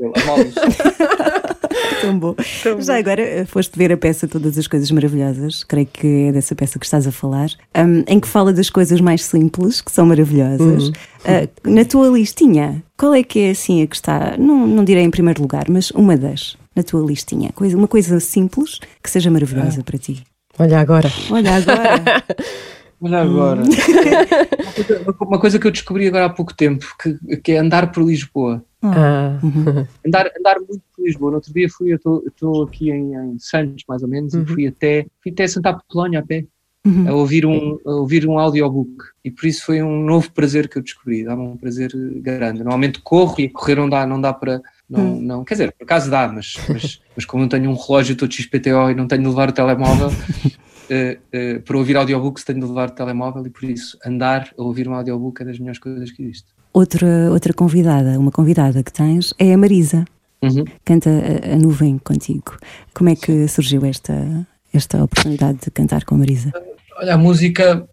[2.02, 2.36] Tão bom.
[2.62, 3.00] Tão Já bom.
[3.00, 6.78] agora eh, foste ver a peça Todas as Coisas Maravilhosas, creio que é dessa peça
[6.78, 10.90] que estás a falar, um, em que fala das coisas mais simples, que são maravilhosas.
[10.90, 10.94] Uhum.
[11.26, 15.04] Uh, na tua listinha, qual é que é assim a que está, não, não direi
[15.04, 17.50] em primeiro lugar, mas uma das na tua listinha?
[17.56, 20.24] Coisa, uma coisa simples que seja maravilhosa para ti.
[20.60, 21.12] Olha agora.
[21.32, 22.24] Olha agora.
[23.06, 23.62] Olha agora.
[23.62, 25.14] Hum.
[25.22, 28.66] uma, coisa, que eu descobri agora há pouco tempo, que, que é andar por Lisboa.
[28.82, 29.40] Ah.
[29.44, 29.86] Uhum.
[30.06, 31.30] Andar, andar muito por Lisboa.
[31.30, 34.42] No outro dia fui, eu estou aqui em, em, Santos, mais ou menos, uhum.
[34.42, 36.46] e fui até, fui até Santa Apolónia a pé.
[36.84, 37.10] Uhum.
[37.10, 40.78] A, ouvir um, a ouvir um audiobook e por isso foi um novo prazer que
[40.78, 41.92] eu descobri, dá-me um prazer
[42.22, 42.60] grande.
[42.60, 45.22] Normalmente corro e correr não dá, não dá para, não, hum.
[45.22, 48.32] não, quer dizer, por acaso dá, mas, mas, mas como não tenho um relógio todo
[48.32, 50.10] XPTO e não tenho de levar o telemóvel,
[50.90, 54.62] uh, uh, para ouvir audiobooks tenho de levar o telemóvel e por isso andar a
[54.62, 56.48] ouvir um audiobook é das melhores coisas que existe.
[56.74, 60.06] Outra, outra convidada, uma convidada que tens é a Marisa.
[60.42, 60.66] Uhum.
[60.84, 62.58] Canta a, a, nuvem contigo.
[62.94, 66.52] Como é que surgiu esta, esta oportunidade de cantar com a Marisa?
[66.98, 67.88] Olha, a música,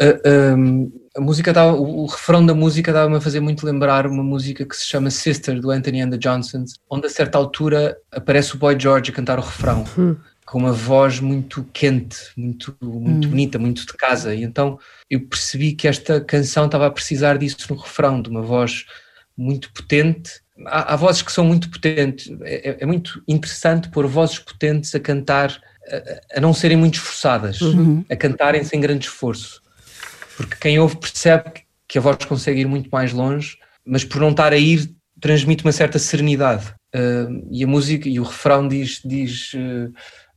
[0.00, 4.06] a, a, a música dava, o, o, refrão da música dava-me a fazer muito lembrar
[4.06, 7.96] uma música que se chama Sister, do Anthony and the Johnsons, onde a certa altura
[8.10, 9.84] aparece o Boy George a cantar o refrão.
[9.96, 10.16] Uhum
[10.54, 13.30] com uma voz muito quente, muito, muito hum.
[13.30, 14.32] bonita, muito de casa.
[14.32, 14.78] E então
[15.10, 18.86] eu percebi que esta canção estava a precisar disso no refrão, de uma voz
[19.36, 20.30] muito potente.
[20.66, 22.30] Há, há vozes que são muito potentes.
[22.42, 26.98] É, é, é, muito interessante pôr vozes potentes a cantar, a, a não serem muito
[26.98, 28.04] esforçadas, uhum.
[28.08, 29.60] a cantarem sem grande esforço.
[30.36, 31.50] Porque quem ouve percebe
[31.88, 34.88] que a voz consegue ir muito mais longe, mas por não estar a ir,
[35.20, 36.72] transmite uma certa serenidade.
[36.94, 39.00] Uh, e a música e o refrão diz.
[39.04, 39.92] diz uh,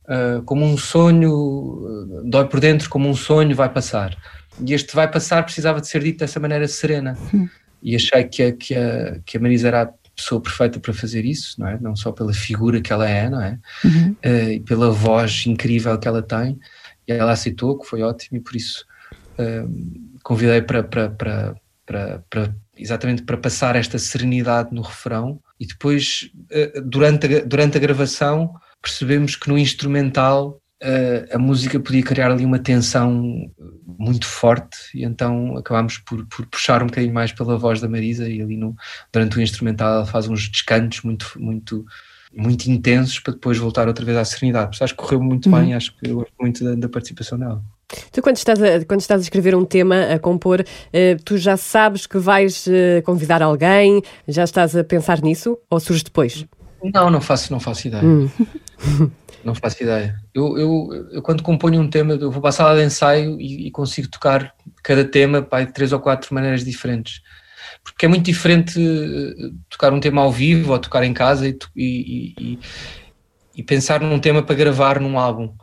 [0.08, 4.16] uh, como um sonho, dói por dentro, como um sonho vai passar.
[4.64, 7.16] E este vai passar precisava de ser dito dessa maneira serena.
[7.32, 7.48] Hum.
[7.82, 11.24] E achei que a, que, a, que a Marisa era a pessoa perfeita para fazer
[11.24, 11.78] isso, não é?
[11.80, 13.58] Não só pela figura que ela é, não é?
[13.84, 14.16] Uhum.
[14.24, 16.58] Uh, e pela voz incrível que ela tem.
[17.06, 18.84] E ela aceitou, que foi ótimo, e por isso
[19.38, 21.54] uh, convidei para, para, para,
[21.86, 26.30] para, para exatamente para passar esta serenidade no refrão e depois
[26.84, 32.44] durante a, durante a gravação percebemos que no instrumental uh, a música podia criar ali
[32.44, 33.50] uma tensão
[33.98, 38.28] muito forte e então acabámos por, por, puxar um bocadinho mais pela voz da Marisa
[38.28, 38.76] e ali no,
[39.12, 41.84] durante o instrumental ela faz uns descantos muito, muito,
[42.32, 44.78] muito intensos para depois voltar outra vez à serenidade.
[44.80, 45.60] Acho que correu muito uhum.
[45.60, 47.62] bem, acho que eu gosto muito da, da participação dela.
[48.12, 50.62] Tu, quando estás, a, quando estás a escrever um tema, a compor,
[50.92, 54.02] eh, tu já sabes que vais eh, convidar alguém?
[54.28, 55.58] Já estás a pensar nisso?
[55.70, 56.44] Ou surge depois?
[56.92, 58.04] Não, não faço, não faço ideia.
[58.04, 58.28] Hum.
[59.44, 60.20] Não faço ideia.
[60.34, 63.68] Eu, eu, eu, quando componho um tema, eu vou para a sala de ensaio e,
[63.68, 64.52] e consigo tocar
[64.82, 67.22] cada tema pá, de três ou quatro maneiras diferentes.
[67.84, 71.56] Porque é muito diferente eh, tocar um tema ao vivo ou tocar em casa e,
[71.76, 72.58] e, e,
[73.56, 75.54] e pensar num tema para gravar num álbum.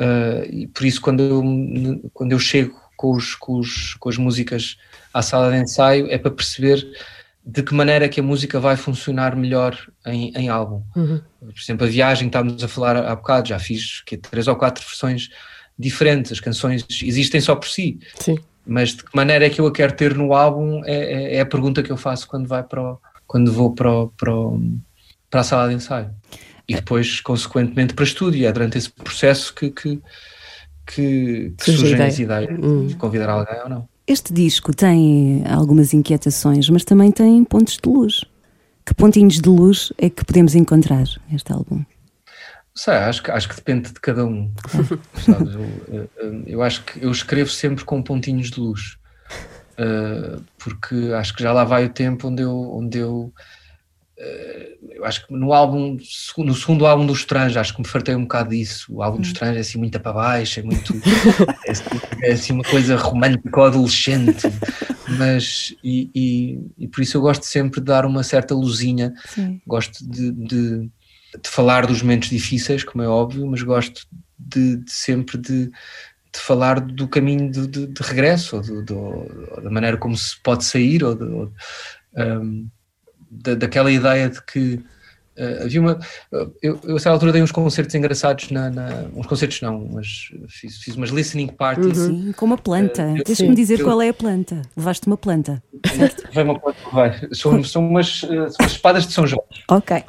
[0.00, 4.16] Uh, e por isso, quando eu, quando eu chego com, os, com, os, com as
[4.16, 4.76] músicas
[5.12, 6.86] à sala de ensaio é para perceber
[7.50, 9.74] de que maneira é que a música vai funcionar melhor
[10.04, 10.82] em, em álbum.
[10.94, 11.18] Uhum.
[11.40, 14.54] Por exemplo, a viagem que estávamos a falar há bocado, já fiz que, três ou
[14.54, 15.30] quatro versões
[15.78, 17.98] diferentes, as canções existem só por si.
[18.20, 18.36] Sim.
[18.66, 21.40] Mas de que maneira é que eu a quero ter no álbum é, é, é
[21.40, 24.60] a pergunta que eu faço quando, vai para o, quando vou para, o, para, o,
[25.30, 26.10] para a sala de ensaio.
[26.68, 28.46] E depois, consequentemente, para estúdio.
[28.46, 30.02] É durante esse processo que, que,
[30.86, 32.08] que, que surgem ideia.
[32.08, 32.88] as ideias hum.
[32.88, 33.88] de convidar alguém ou não.
[34.08, 38.24] Este disco tem algumas inquietações, mas também tem pontos de luz.
[38.86, 41.84] Que pontinhos de luz é que podemos encontrar neste álbum?
[42.74, 44.50] Sei, acho que, acho que depende de cada um.
[45.26, 45.54] Sabes?
[45.54, 48.96] Eu, eu, acho que eu escrevo sempre com pontinhos de luz.
[49.78, 53.67] Uh, porque acho que já lá vai o tempo onde eu, onde eu eh,
[54.98, 55.96] eu acho que no álbum,
[56.38, 58.92] no segundo álbum do Estranho, acho que me fartei um bocado disso.
[58.92, 59.30] O álbum do hum.
[59.30, 60.92] Estranho é assim muito para baixo, é muito.
[61.64, 61.84] é, assim,
[62.22, 64.42] é, assim uma coisa romântica ou adolescente.
[65.16, 69.14] Mas, e, e, e, por isso eu gosto sempre de dar uma certa luzinha.
[69.26, 69.60] Sim.
[69.64, 74.04] Gosto de, de, de, falar dos momentos difíceis, como é óbvio, mas gosto
[74.36, 79.96] de, de sempre de, de falar do caminho de, regresso, ou, do, do, da maneira
[79.96, 81.52] como se pode sair, ou, ou
[82.16, 82.68] um,
[83.30, 84.74] da, daquela ideia de que
[85.38, 85.98] uh, havia uma.
[86.32, 90.30] Eu, eu, a certa altura dei uns concertos engraçados, na, na uns concertos não, mas
[90.48, 91.98] fiz, fiz umas listening parties.
[91.98, 92.26] Uhum.
[92.26, 93.04] Sim, com uma planta.
[93.04, 94.62] Uh, Deixa-me dizer eu, qual é a planta.
[94.76, 95.62] Levaste uma planta.
[96.34, 97.28] Vai uma planta, vai.
[97.32, 99.64] São, são, umas, uh, umas espadas de São Jorge.
[99.68, 100.02] Ok.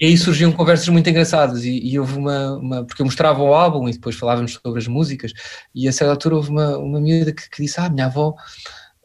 [0.00, 3.52] e aí surgiam conversas muito engraçadas e, e houve uma, uma, Porque eu mostrava o
[3.52, 5.32] álbum e depois falávamos sobre as músicas,
[5.74, 8.34] e a certa altura houve uma, uma miúda que, que disse: Ah, minha avó.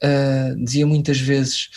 [0.03, 1.69] Uh, dizia muitas vezes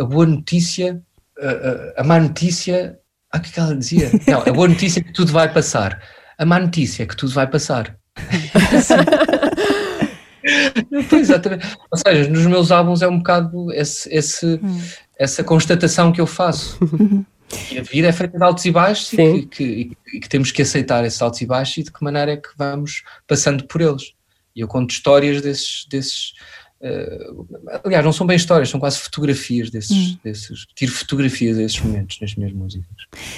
[0.00, 1.02] a boa notícia,
[1.38, 2.98] a, a má notícia.
[3.32, 4.10] Ah, o que é que ela dizia?
[4.26, 6.00] Não, a boa notícia é que tudo vai passar.
[6.38, 7.96] A má notícia é que tudo vai passar.
[11.12, 11.76] exatamente.
[11.90, 14.80] Ou seja, nos meus álbuns é um bocado esse, esse hum.
[15.18, 16.78] essa constatação que eu faço.
[17.70, 20.50] E a vida é feita de altos e baixos e que, que, e que, temos
[20.50, 23.80] que aceitar esses altos e baixos e de que maneira é que vamos passando por
[23.80, 24.12] eles.
[24.56, 26.32] E eu conto histórias desses, desses,
[27.84, 30.18] aliás, não são bem histórias, são quase fotografias desses, hum.
[30.22, 32.86] desses tiro fotografias desses momentos nas minhas músicas.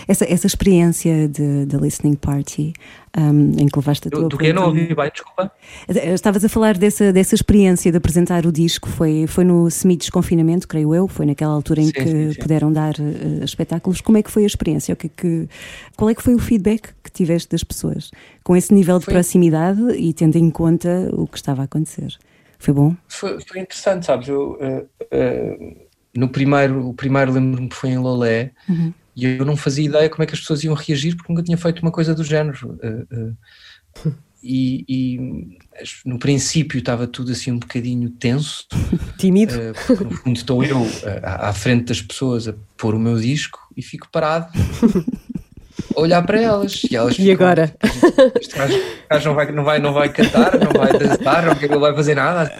[0.08, 1.28] Essa, essa experiência
[1.66, 2.72] da listening party
[3.16, 4.28] um, em que levaste a tua.
[4.28, 5.50] Do, que não ouvi bem, desculpa.
[5.88, 10.68] Eh, estavas a falar dessa, dessa experiência de apresentar o disco, foi, foi no semi-desconfinamento,
[10.68, 12.40] creio eu, foi naquela altura em sim, que sim, sim.
[12.40, 14.00] puderam dar uh, espetáculos.
[14.00, 14.92] Como é que foi a experiência?
[14.92, 15.48] O que, é que,
[15.96, 18.10] qual é que foi o feedback que tiveste das pessoas
[18.44, 19.14] com esse nível de foi.
[19.14, 22.18] proximidade e tendo em conta o que estava a acontecer?
[22.58, 22.96] Foi bom?
[23.08, 24.28] Foi, foi interessante, sabes?
[24.28, 28.92] Eu, uh, uh, no primeiro, o primeiro lembro-me que foi em Lolé uhum.
[29.14, 31.58] e eu não fazia ideia como é que as pessoas iam reagir porque nunca tinha
[31.58, 32.78] feito uma coisa do género.
[32.82, 33.36] Uh,
[34.42, 35.58] e, e,
[36.04, 38.66] no princípio estava tudo assim um bocadinho tenso.
[39.18, 39.54] Tímido.
[39.86, 40.86] porque no fundo estou eu
[41.22, 44.50] à, à frente das pessoas a pôr o meu disco e fico parado
[45.94, 46.82] olhar para elas.
[46.90, 47.74] E, elas e agora?
[48.40, 52.14] Este gajo, não, vai, não, vai, não vai cantar, não vai dançar, não vai fazer
[52.14, 52.52] nada.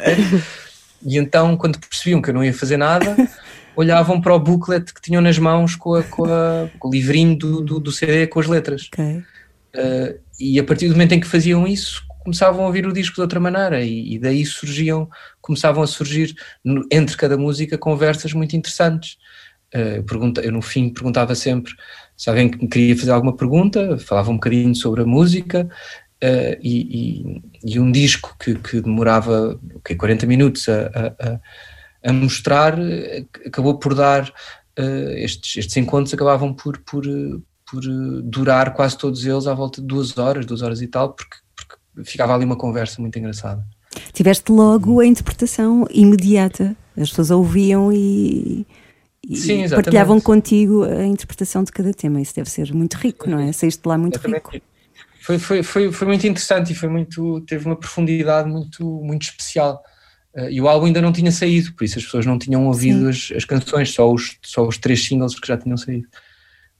[1.04, 3.16] E então, quando percebiam que eu não ia fazer nada,
[3.76, 7.36] olhavam para o booklet que tinham nas mãos com, a, com, a, com o livrinho
[7.36, 8.88] do, do, do, CD com as letras.
[8.92, 9.18] Okay.
[9.74, 13.14] Uh, e a partir do momento em que faziam isso, começavam a ouvir o disco
[13.16, 15.08] de outra maneira e, e daí surgiam,
[15.40, 19.18] começavam a surgir no, entre cada música conversas muito interessantes.
[19.74, 21.72] Uh, pergunta, eu no fim perguntava sempre
[22.16, 25.68] se alguém queria fazer alguma pergunta, falava um bocadinho sobre a música
[26.24, 30.86] uh, e, e, e, um disco que, que demorava okay, 40 minutos a,
[31.20, 32.78] a, a, mostrar
[33.44, 34.28] acabou por dar,
[34.78, 37.04] uh, estes, estes encontros acabavam por, por,
[37.70, 37.82] por
[38.22, 42.10] durar quase todos eles à volta de duas horas, duas horas e tal, porque, porque
[42.10, 43.62] ficava ali uma conversa muito engraçada.
[44.12, 48.66] Tiveste logo a interpretação imediata, as pessoas ouviam e
[49.28, 52.20] e Sim, partilhavam contigo a interpretação de cada tema.
[52.20, 53.52] Isso deve ser muito rico, não é?
[53.52, 54.46] Saíste lá muito exatamente.
[54.52, 54.66] rico.
[55.20, 59.82] Foi, foi, foi, foi muito interessante e foi muito, teve uma profundidade muito, muito especial.
[60.32, 63.08] Uh, e o álbum ainda não tinha saído, por isso as pessoas não tinham ouvido
[63.08, 66.06] as, as, canções, só os, só os três singles que já tinham saído.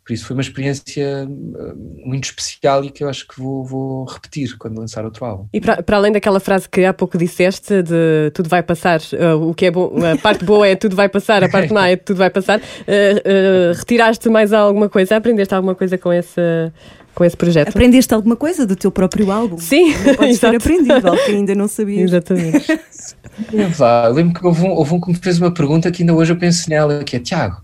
[0.06, 4.04] Por isso foi uma experiência uh, muito especial e que eu acho que vou, vou
[4.04, 5.46] repetir quando lançar outro álbum.
[5.52, 9.50] E para, para, além daquela frase que há pouco disseste, de tudo vai passar, uh,
[9.50, 11.96] o que é bom, a parte boa é tudo vai passar, a parte má é
[11.96, 15.16] tudo vai passar, uh, retiraste mais alguma coisa?
[15.16, 16.40] Aprendeste alguma coisa com esse,
[17.12, 17.70] com esse projeto?
[17.70, 19.58] Aprendeste alguma coisa do teu próprio álbum?
[19.58, 22.12] Sim, podes ter aprendido, algo que ainda não sabias.
[22.12, 22.80] Exatamente.
[23.76, 26.32] Vá, lembro que houve um, houve um que me fez uma pergunta que ainda hoje
[26.32, 27.60] eu penso nela, que é Tiago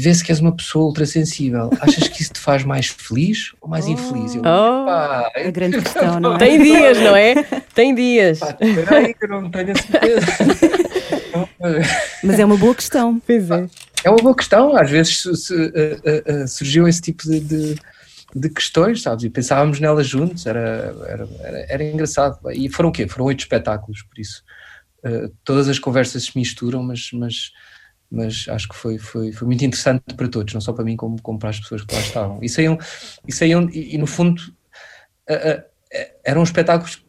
[0.00, 1.70] vê-se que és uma pessoa ultrassensível.
[1.80, 4.34] Achas que isso te faz mais feliz ou mais infeliz?
[4.34, 4.84] Eu, Oh.
[4.86, 6.38] pá, A grande questão, não é?
[6.38, 7.34] Tem dias, não é?
[7.74, 8.38] Tem dias.
[8.40, 10.26] pá, espera aí que eu não tenho a certeza.
[12.22, 13.20] Mas é uma boa questão.
[13.24, 13.66] Pois é.
[14.04, 17.74] É uma boa questão, às vezes su- eh, eh, eh, surgiu esse tipo de, de,
[18.34, 19.24] de questões, sabes?
[19.24, 22.38] E pensávamos nelas juntos, era, era, era, era engraçado.
[22.52, 23.08] E foram o quê?
[23.08, 24.44] Foram oito espetáculos, por isso.
[25.04, 27.50] Eh, todas as conversas se misturam, mas, mas,
[28.10, 31.20] mas acho que foi, foi, foi muito interessante para todos, não só para mim, como,
[31.22, 32.38] como para as pessoas que lá estavam.
[32.42, 32.78] E saíam,
[33.26, 34.42] e, saíam, e, e no fundo
[36.24, 37.04] eram espetáculos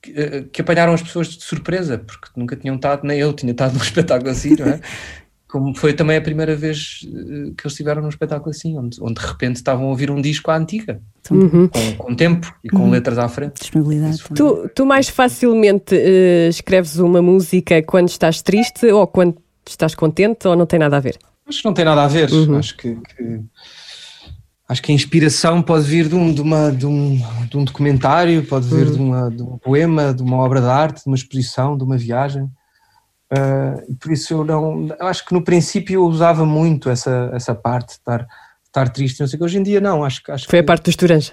[0.00, 3.74] que, que apanharam as pessoas de surpresa, porque nunca tinham estado, nem eu tinha estado
[3.76, 4.80] num espetáculo assim, não é?
[5.48, 9.20] Como foi também a primeira vez eh, que eles estiveram num espetáculo assim, onde, onde
[9.20, 11.00] de repente estavam a ouvir um disco à antiga,
[11.30, 11.68] Uhum.
[11.68, 13.60] com, com tempo e com letras à frente.
[13.60, 14.20] Disponibilidade.
[14.20, 14.36] Foi-.
[14.36, 19.36] Tu, tu mais facilmente eh, escreves uma música quando estás triste ou quando
[19.70, 21.18] estás contente ou não tem nada a ver?
[21.46, 22.30] Acho que não tem nada a ver.
[22.32, 22.56] Uhum.
[22.58, 23.40] Acho que, que-
[24.68, 28.44] acho que a inspiração pode vir de um, de uma, de um, de um documentário,
[28.46, 31.76] pode vir de, uma, de um poema, de uma obra de arte, de uma exposição,
[31.76, 32.48] de uma viagem.
[33.88, 34.86] E por isso eu não.
[34.98, 38.26] Eu acho que no princípio eu usava muito essa, essa parte de estar,
[38.64, 39.44] estar triste, não sei que.
[39.44, 40.04] Hoje em dia não.
[40.04, 41.32] Acho, que- acho Foi a que, parte dos Turanja.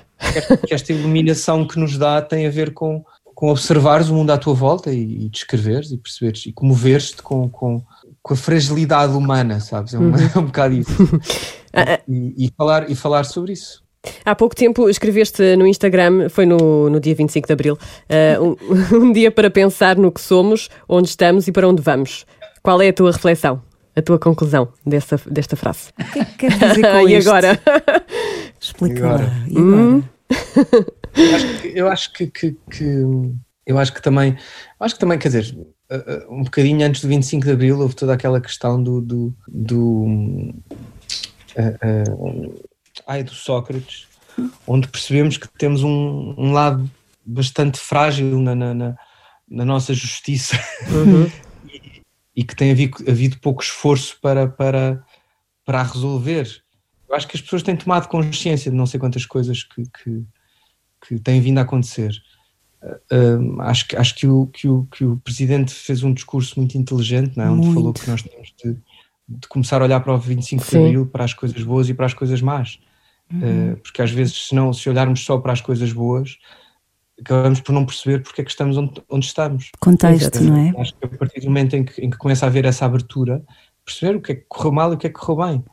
[0.68, 3.04] que esta iluminação que nos dá tem a ver com,
[3.36, 7.48] com observares o mundo à tua volta e, e descreveres e perceberes e comoveres-te com,
[7.48, 7.84] com,
[8.24, 9.94] com a fragilidade humana, sabes?
[9.94, 10.92] É um, é um bocado isso.
[12.06, 13.82] E, e falar, e falar sobre isso.
[14.26, 17.78] Há pouco tempo escreveste no Instagram, foi no, no dia 25 de Abril,
[18.10, 18.58] eh, um,
[19.08, 22.26] um dia para pensar no que somos, onde estamos e para onde vamos.
[22.62, 23.62] Qual é a tua reflexão,
[23.96, 25.92] a tua conclusão dessa, desta frase?
[25.98, 27.30] O que é que queres dizer com e isto?
[27.30, 27.60] agora?
[28.60, 29.32] Explica E agora?
[29.48, 30.04] E agora?
[31.16, 33.32] Eu acho que, eu acho que, que- que-
[33.66, 35.66] eu acho que também, eu acho que também, quer dizer, uh, uh,
[36.30, 40.06] um bocadinho antes do 25 de Abril houve toda aquela questão do, do, do,
[41.58, 42.70] uh, uh,
[43.06, 44.08] ai, do Sócrates,
[44.66, 46.90] onde percebemos que temos um, um lado
[47.26, 48.98] bastante frágil na, na, na-
[49.50, 50.56] na nossa justiça
[51.68, 52.02] e,
[52.38, 55.04] e que tem havido, havido pouco esforço para, para,
[55.66, 56.64] para resolver.
[57.10, 60.24] Eu acho que as pessoas têm tomado consciência de não sei quantas coisas que, que,
[61.06, 62.12] que têm vindo a acontecer.
[63.12, 66.78] Um, acho que, acho que, o, que, o, que o presidente fez um discurso muito
[66.78, 67.50] inteligente, não é?
[67.50, 67.74] onde Muito.
[67.76, 68.76] falou que nós temos de,
[69.30, 70.70] de começar a olhar para o 25 Sim.
[70.70, 72.80] de Abril, para as coisas boas e para as coisas más.
[73.32, 76.38] Uh, porque às vezes, se, não, se olharmos só para as coisas boas,
[77.20, 79.70] acabamos por não perceber porque é que estamos onde, onde estamos.
[79.80, 80.74] Contexto, não é?
[80.82, 83.44] Acho que a partir do momento em que, em que começa a haver essa abertura,
[83.86, 85.64] perceber o que é que correu mal e o que é que correu bem.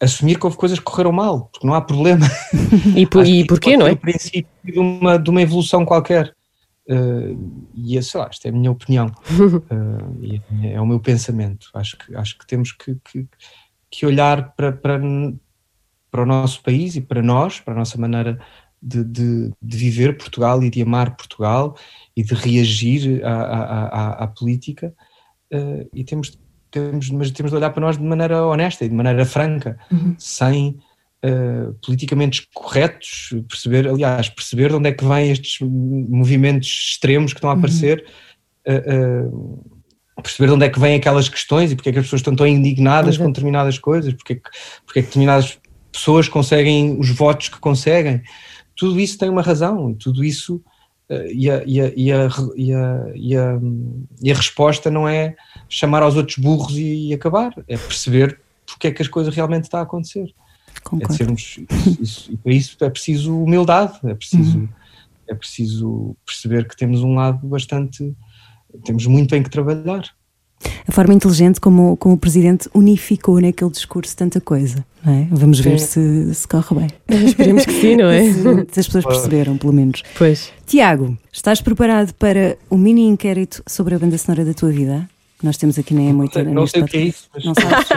[0.00, 2.26] Assumir que houve coisas que correram mal, porque não há problema.
[2.96, 3.92] E, por, e porquê, não é?
[3.92, 6.34] O princípio de uma, de uma evolução qualquer.
[6.88, 9.06] Uh, e é, sei lá, isto é a minha opinião.
[9.06, 11.68] Uh, é, o meu pensamento.
[11.74, 13.26] Acho que, acho que temos que, que,
[13.90, 15.00] que olhar para, para,
[16.10, 18.38] para o nosso país e para nós, para a nossa maneira
[18.80, 21.76] de, de, de viver Portugal e de amar Portugal
[22.16, 24.94] e de reagir à, à, à, à política.
[25.52, 26.38] Uh, e temos,
[26.70, 29.78] temos, mas temos de olhar para nós de maneira honesta e de maneira franca,
[30.18, 30.78] sem
[31.26, 37.38] uh, politicamente corretos, perceber, aliás, perceber de onde é que vêm estes movimentos extremos que
[37.38, 38.04] estão a aparecer,
[38.66, 42.06] uh, uh, perceber de onde é que vêm aquelas questões e porque é que as
[42.06, 44.50] pessoas estão tão indignadas com determinadas coisas, porque é que,
[44.84, 45.58] porque é que determinadas
[45.92, 48.22] pessoas conseguem os votos que conseguem.
[48.74, 50.62] Tudo isso tem uma razão, tudo isso.
[51.08, 52.28] A, e, a, e, a, e, a,
[53.14, 53.60] e, a,
[54.22, 55.36] e a resposta não é
[55.68, 59.78] chamar aos outros burros e, acabar, é perceber porque é que as coisas realmente estão
[59.78, 60.34] a acontecer.
[60.82, 61.12] Concordo.
[61.14, 64.68] É sermos, isso, isso, e para isso é preciso humildade, é preciso, Uhum.
[65.28, 68.14] é preciso perceber que temos um lado bastante.
[68.84, 70.04] temos muito em que trabalhar.
[70.88, 74.84] A forma inteligente como, como o Presidente unificou naquele discurso tanta coisa.
[75.04, 75.28] Não é?
[75.30, 76.88] Vamos ver se, se corre bem.
[77.26, 78.24] Esperemos que sim, não é?
[78.32, 80.02] Se, se as pessoas perceberam, pelo menos.
[80.16, 80.50] Pois.
[80.66, 85.08] Tiago, estás preparado para o mini inquérito sobre a banda sonora da tua vida?
[85.38, 86.44] Que nós temos aqui na M80.
[86.44, 87.88] Não neste sei o que é isso, mas- Não sabes?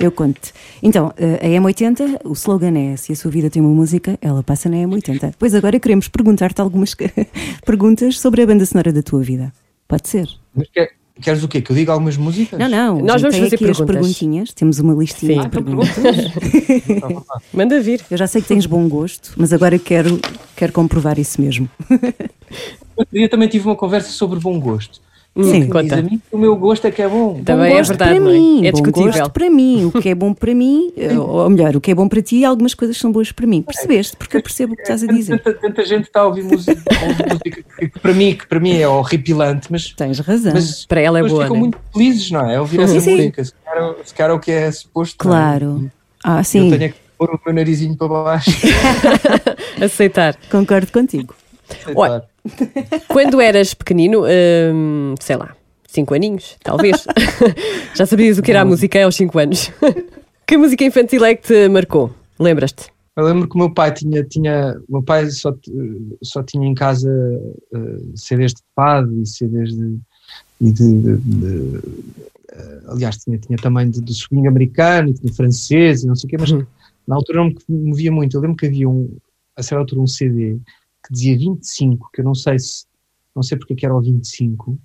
[0.00, 0.40] Eu conto.
[0.82, 4.42] Então, eh, a M80, o slogan é: se a sua vida tem uma música, ela
[4.42, 5.34] passa na M80.
[5.38, 6.94] Pois agora queremos perguntar-te algumas
[7.64, 9.52] perguntas sobre a banda sonora da tua vida.
[9.86, 10.28] Pode ser?
[10.54, 11.60] Mas quer- queres o quê?
[11.60, 12.58] Que eu diga algumas músicas?
[12.58, 12.98] Não, não.
[13.00, 13.86] Nós vamos fazer aqui as perguntas.
[13.96, 14.52] perguntinhas.
[14.52, 15.40] Temos uma listinha Sim.
[15.40, 15.94] de Então, perguntas.
[17.54, 18.00] Manda vir.
[18.10, 20.18] Eu já sei que tens bom gosto, mas agora quero,
[20.56, 21.68] quero comprovar isso mesmo.
[22.96, 25.00] Outro dia também tive uma conversa sobre bom gosto.
[25.34, 25.50] Sim.
[25.50, 25.94] Quem diz Conta.
[25.96, 27.40] a mim que o meu gosto é que é bom.
[27.42, 28.20] Também bom é verdade, para é?
[28.20, 29.12] mim, É bom discutível.
[29.12, 29.84] gosto para mim.
[29.86, 32.36] O que é bom para mim, eh, ou melhor, o que é bom para ti
[32.40, 33.62] e algumas coisas são boas para mim.
[33.62, 34.14] Percebeste?
[34.16, 35.40] Porque eu percebo o que estás a dizer.
[35.40, 36.76] Tanta, tanta gente está a ouvir música,
[37.42, 40.52] que, que para mim, que para mim é horripilante, mas, Tens razão.
[40.52, 41.58] mas Para ela é boa, ficam não é?
[41.60, 42.60] muito felizes, não é?
[42.60, 43.16] Ouvir essa Sim, sim.
[43.16, 43.44] música.
[43.44, 45.26] Se calhar, se calhar é o que é suposto.
[45.28, 45.38] não é?
[45.38, 45.90] Claro.
[46.22, 48.50] Ah, sim, Eu tenho é que pôr o meu narizinho para baixo.
[49.80, 50.36] Aceitar.
[50.50, 51.34] concordo contigo.
[51.94, 52.22] Olha,
[53.08, 54.24] Quando eras pequenino,
[54.74, 55.54] hum, sei lá,
[55.86, 57.06] cinco aninhos, talvez,
[57.94, 59.70] já sabias o que era a música aos cinco anos.
[60.46, 62.10] que música infantil é que te marcou?
[62.38, 62.90] Lembras-te?
[63.16, 65.54] Eu lembro que o meu pai tinha, tinha o meu pai só,
[66.22, 67.10] só tinha em casa
[67.74, 69.98] eh, CDs de fado e CDs de,
[70.62, 71.80] e de, de- de,
[72.52, 76.26] eh, aliás tinha, tinha também de, de swing americano e tinha francês e não sei
[76.26, 76.64] o quê, mas Uhum.
[77.06, 78.34] na altura não me movia muito.
[78.34, 79.14] Eu lembro que havia um,
[79.56, 80.56] a certa altura um CD
[81.04, 82.84] que dizia 25, que eu não sei se
[83.34, 84.78] não sei porque é que era o 25,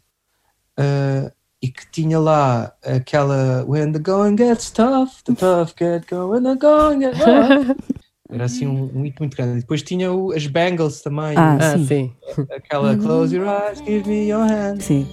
[0.78, 6.44] eh, e que tinha lá aquela When the going gets tough, the tough get going,
[6.44, 7.78] the going gets rough.
[8.30, 9.62] Era assim um, um hit muito grande.
[9.62, 11.86] Depois tinha o- as Bangles também, Ah, Ah, sim.
[11.88, 12.16] sim.
[12.52, 14.82] aquela Close Your Eyes, Give Me Your Hand.
[14.82, 15.08] Sim.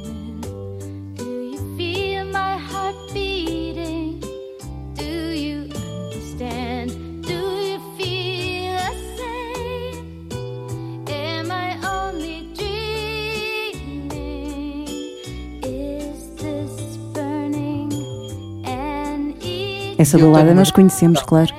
[19.98, 21.52] Essa Eu balada nós conhecemos, claro.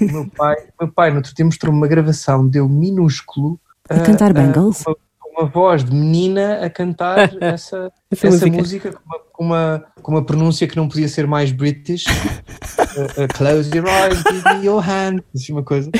[0.00, 4.30] O meu pai, meu pai no outro dia mostrou-me uma gravação deu minúsculo A cantar
[4.30, 4.84] ah, Bangles?
[4.84, 8.92] com uma, uma voz de menina a cantar essa, Essa essa música.
[8.92, 12.04] com, uma, com, uma, com uma pronúncia que não podia ser mais British.
[12.06, 15.20] Ah, ah, close your eyes, give me your hand.
[15.34, 15.90] Assim uma coisa.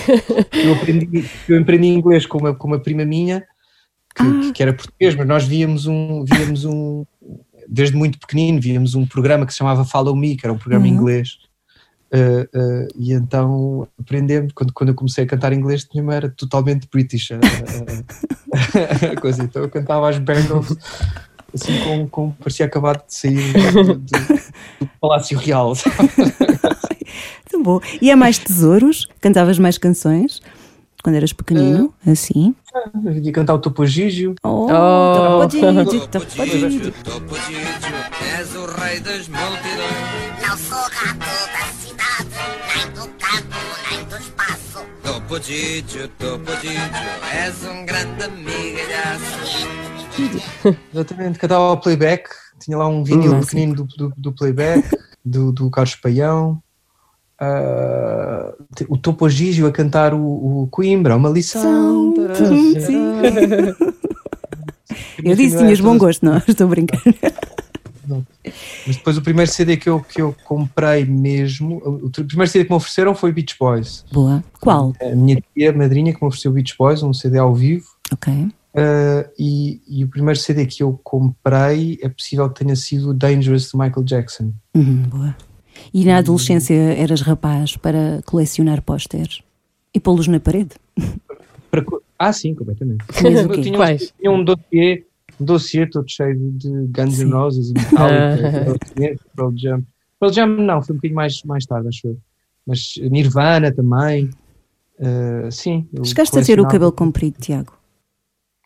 [0.52, 3.44] Eu aprendi, eu aprendi inglês com uma, com uma prima minha
[4.14, 7.04] que, que era português, mas nós víamos um, víamos um,
[7.70, 10.86] desde muito pequenino, víamos um programa que se chamava Follow Me, que era um programa
[10.86, 10.96] em Uhum.
[10.96, 11.38] inglês.
[12.12, 16.88] Uh, uh, e então aprendemos, quando, quando eu comecei a cantar inglês, tinha era totalmente
[16.92, 17.38] British a,
[19.20, 19.44] coisa.
[19.44, 20.76] Então eu cantava as Bangles
[21.54, 25.72] assim com, com parecia acabado de sair do, do- do Palácio Real.
[27.50, 27.80] Tão bom.
[28.00, 29.06] E é mais tesouros?
[29.20, 30.40] Cantavas mais canções?
[31.02, 31.94] Quando eras pequenino?
[32.06, 32.54] Assim?
[33.04, 34.34] Eu ia cantar o Topo Gigio.
[34.42, 35.46] Oh, Oh.
[35.48, 36.92] Topodídio, Topodídio.
[37.02, 37.94] Topodídio,
[38.38, 40.46] és o rei das multidões.
[40.46, 42.28] Não sou rato da cidade,
[42.76, 43.56] nem do campo,
[43.90, 44.84] nem do espaço.
[45.02, 46.80] Topodídio, Topodídio,
[47.32, 49.66] és um grande amigalhaço.
[50.92, 52.28] Exatamente, cantava ao playback.
[52.60, 54.86] Tinha lá um vinil Hum, pequenino do, do, do playback,
[55.24, 56.62] do, do Carlos Paião.
[57.40, 58.52] Ah,
[58.88, 62.14] o Topo Gigio a cantar o, o Coimbra, uma lição.
[62.36, 63.00] Sim, sim.
[65.24, 66.36] Eu disse tinhas bom gosto, não?
[66.46, 67.00] Estou a brincar.
[68.86, 72.64] Mas depois o primeiro CD que eu, que eu comprei mesmo, o, o primeiro CD
[72.64, 74.04] que me ofereceram foi Beach Boys.
[74.12, 74.42] Boa.
[74.60, 74.92] Qual?
[75.00, 77.86] A minha tia, a madrinha, que me ofereceu Beach Boys, um CD ao vivo.
[78.12, 78.48] Ok.
[78.74, 83.70] Ah, e, e o primeiro CD que eu comprei é possível que tenha sido Dangerous
[83.70, 84.52] de Michael Jackson.
[84.74, 85.36] Uhum, boa.
[85.92, 89.42] E na adolescência eras rapaz para colecionar pósteres
[89.94, 90.70] e pô-los na parede?
[91.70, 91.84] Para
[92.18, 93.04] ah, sim, completamente.
[93.24, 94.12] Eu tinha, um- Quais?
[94.18, 95.04] tinha um dossiê,
[95.40, 97.18] um dossiê todo cheio de Guns.
[97.18, 98.78] N' Roses e Metallica,
[99.34, 99.82] Pearl Jam.
[100.18, 102.18] Pearl Jam não, foi um bocadinho mais, mais tarde, acho eu.
[102.66, 104.28] Mas Nirvana também.
[105.00, 105.88] Ah, sim.
[106.04, 107.72] Chegaste a ter o cabelo comprido, Tiago?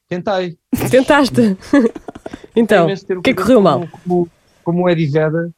[0.08, 0.58] Tentei.
[0.90, 1.56] Tentaste?
[2.56, 3.80] então, o que é correu mal?
[3.80, 4.30] Como, como,
[4.64, 5.50] como Eddie Vedder,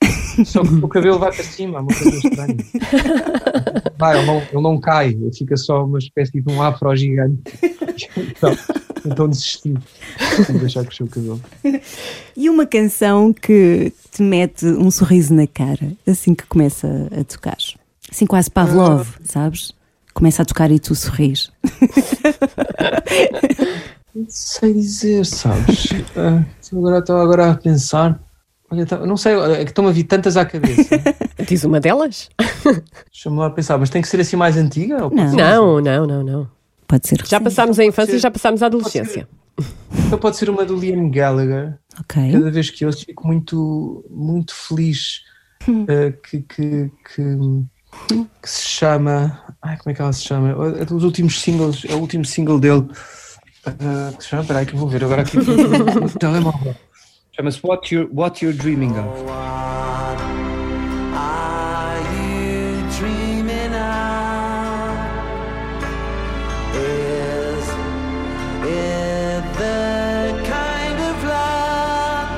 [0.45, 2.57] só que o cabelo vai para cima, é uma coisa estranha.
[3.99, 7.41] Vai, ele não, ele não cai, ele fica só uma espécie de um afro gigante.
[8.17, 8.57] Então,
[9.07, 11.41] então desisti de deixar crescer o cabelo.
[12.37, 17.57] E uma canção que te mete um sorriso na cara assim que começa a tocar?
[18.11, 19.73] Assim quase Pavlov, sabes?
[20.13, 21.51] Começa a tocar e tu sorris.
[24.15, 25.89] Não sei dizer, sabes?
[26.17, 28.19] Ah, agora estou agora a pensar.
[28.71, 31.01] Olha, tá- não sei, é que estão a vir tantas à cabeça.
[31.47, 32.29] Diz uma delas?
[33.13, 35.05] Deixa-me lá pensar, mas tem que ser assim mais antiga?
[35.05, 35.31] Ou pode Não.
[35.31, 36.49] ser- Não, não, não, não.
[36.89, 38.17] Pode ser Já passámos a infância ser.
[38.19, 39.29] e já passámos a adolescência.
[40.07, 41.79] Então pode ser uma do Liam Gallagher.
[42.01, 42.31] Ok.
[42.33, 45.23] cada vez que ouço fico muito, muito feliz
[45.89, 47.39] eh, que, que, que,
[48.43, 49.41] que se chama.
[49.63, 50.51] Ai, como é que ela se chama?
[50.79, 52.87] É dos últimos singles, é o último single dele.
[53.67, 56.75] eh, que se chama, peraí que eu vou ver agora aqui no telemóvel.
[57.37, 59.29] Chama-se What You're, What You're Dreaming of.
[61.19, 64.97] Are you dreaming of?
[66.75, 67.69] Is
[68.65, 72.31] it the kind of love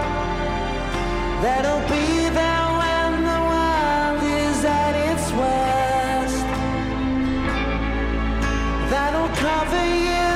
[1.43, 6.45] that'll be there when the world is at its worst?
[8.91, 10.27] That'll cover you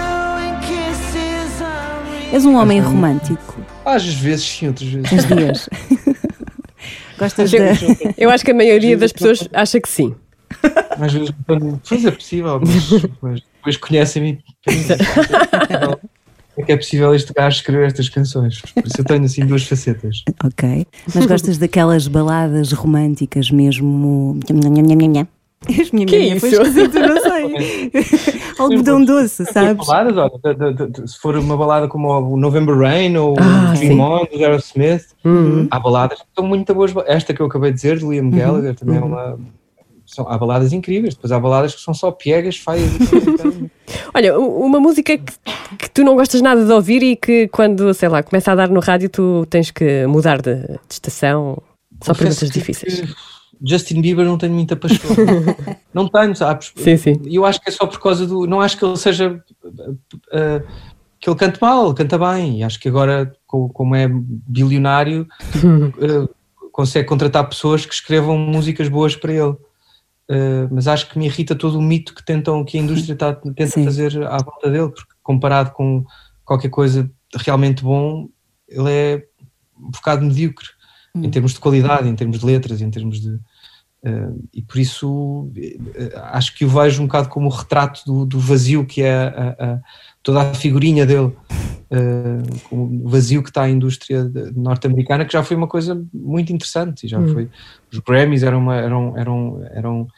[0.47, 2.33] in kisses unreal.
[2.33, 3.62] És um homem romântico.
[3.85, 5.13] Às vezes sim, outras vezes.
[5.13, 5.69] Os dias.
[7.19, 7.73] Gostas Eu, da.
[8.19, 10.15] eu acho que a maioria das pessoas acha que sim.
[10.99, 11.31] Às vezes,
[11.89, 12.91] pois é possível, mas,
[13.23, 15.99] mas depois conhecem-me e pensam, "Como
[16.59, 18.61] é que é possível este gajo escrever estas canções?
[18.61, 20.23] Por isso eu tenho assim duas facetas.
[20.45, 20.87] Ok.
[21.15, 24.39] Mas gostas daquelas baladas românticas mesmo.
[25.81, 26.63] As minha Que minha foi isso?
[26.63, 27.91] esquisito, não sei.
[28.59, 29.87] Algodão doce, sabes?
[29.87, 33.73] Baladas, olha, de- de- de- se for uma balada como o November Rain ou Ah,
[33.75, 34.01] o Dream sim.
[34.01, 35.69] On, do Aerosmith, Uhum.
[35.71, 36.93] há baladas que são muito boas.
[37.07, 39.03] Esta que eu acabei de dizer, de Liam Gallagher, também Uhum.
[39.03, 39.39] é uma.
[40.05, 42.91] São, há baladas incríveis, depois há baladas que são só piegas, feias.
[44.13, 45.33] Olha, uma música que,
[45.79, 48.69] que tu não gostas nada de ouvir e que quando, sei lá, começa a dar
[48.69, 51.57] no rádio tu tens que mudar de, estação.
[52.03, 53.01] Só Confesso perguntas difíceis.
[53.01, 53.15] que
[53.65, 55.11] Justin Bieber não tenho muita paixão.
[55.95, 56.73] não tenho, sabes?
[56.77, 57.21] Sim, sim.
[57.25, 58.47] E eu acho que é só por causa do.
[58.47, 59.43] Não acho que ele seja.
[59.65, 60.67] uh,
[61.21, 62.59] que ele cante mal, ele canta bem.
[62.59, 66.29] E acho que agora, co- como é bilionário, uh,
[66.73, 69.57] consegue contratar pessoas que escrevam músicas boas para ele.
[70.31, 73.35] Uh, mas acho que me irrita todo o mito que tentam que a indústria tá-
[73.35, 73.85] tenta Sim.
[73.85, 76.05] fazer à volta dele, porque comparado com
[76.45, 78.29] qualquer coisa realmente bom,
[78.69, 79.25] ele é
[79.79, 80.67] um bocado medíocre
[81.15, 83.39] em termos de qualidade, em termos de letras, em termos de.
[84.53, 88.39] E por isso eh, acho que o vejo um bocado como o retrato do, do
[88.41, 89.81] vazio que é a- a-
[90.23, 91.33] toda a figurinha dele,
[92.69, 97.07] como o vazio que está a indústria norte-americana, que já foi uma coisa muito interessante.
[97.07, 97.49] Já foi.
[97.93, 100.09] Os Grammys eram, uma, eram, eram, eram.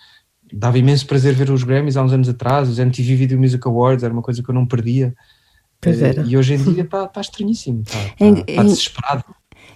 [0.52, 4.04] Dava imenso prazer ver os Grammys há uns anos atrás, os MTV Video Music Awards,
[4.04, 5.14] era uma coisa que eu não perdia.
[6.06, 6.24] Eh.
[6.26, 9.24] E hoje em dia está tá estranhíssimo, está tá, tá desesperado.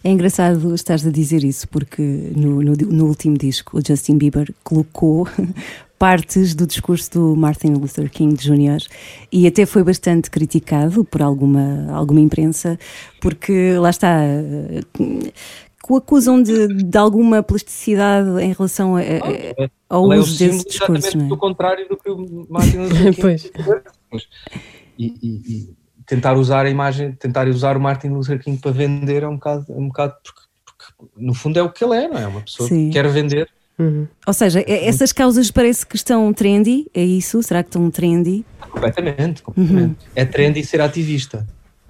[0.05, 2.03] É engraçado estares a dizer isso, porque
[2.36, 5.26] no, no, no último disco o Justin Bieber colocou
[5.99, 8.78] partes do discurso do Martin Luther King Jr.
[9.32, 12.78] e até foi bastante criticado por alguma, alguma imprensa,
[13.20, 14.22] porque lá está.
[14.24, 14.80] eh,
[15.90, 20.36] o acusam de, de alguma plasticidade em relação a- a- ao Ele é o uso
[20.36, 21.28] símbolo desse discurso, exatamente não é?
[21.30, 23.42] do contrário do que o Martin Luther King Pois.
[23.42, 24.28] fez.
[24.99, 25.78] E, e- e
[26.09, 29.66] tentar usar a imagem, tentar usar o Martin Luther King para vender é um bocado,
[29.68, 32.26] é um bocado porque, porque no fundo é o que ele é, não é?
[32.26, 32.86] Uma pessoa Sim.
[32.86, 33.48] que quer vender.
[33.78, 34.09] Uhum.
[34.26, 37.42] Ou seja, e- essas causas parece que estão trendy, é isso?
[37.42, 38.44] Será que estão trendy?
[38.59, 40.06] Completamente, completamente.
[40.16, 41.46] É trendy ser ativista,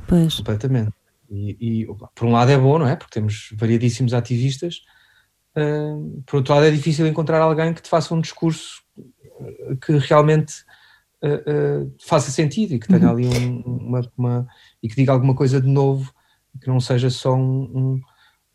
[0.06, 0.34] Pois.
[0.34, 0.92] completamente.
[1.30, 2.96] E, e, por um lado é bom, não é?
[2.96, 4.80] Porque temos variadíssimos ativistas.
[5.54, 5.96] Ah,
[6.26, 8.82] por outro lado é difícil encontrar alguém que te faça um discurso
[9.40, 10.54] ah, que realmente
[11.22, 14.46] ah, ah, faça sentido e que tenha ali um- uma, uma-
[14.82, 16.12] e que diga alguma coisa de novo,
[16.60, 18.00] que não seja só um,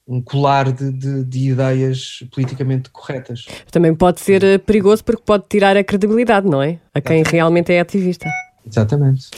[0.08, 3.46] um, um colar de, de- de ideias politicamente corretas.
[3.72, 6.80] Também pode ser eh, perigoso porque pode tirar a credibilidade, não é?
[6.94, 8.30] A quem realmente é ativista.
[8.66, 9.30] Exatamente.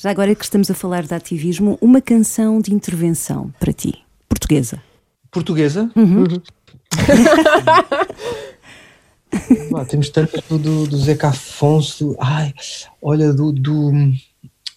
[0.00, 3.94] Já agora que estamos a falar de ativismo, uma canção de intervenção para ti,
[4.28, 4.82] portuguesa.
[5.30, 5.88] Portuguesa?
[9.70, 12.52] Pá, temos tantas do, do, do Zeca Afonso, do- ai,
[13.00, 13.90] olha, do, do,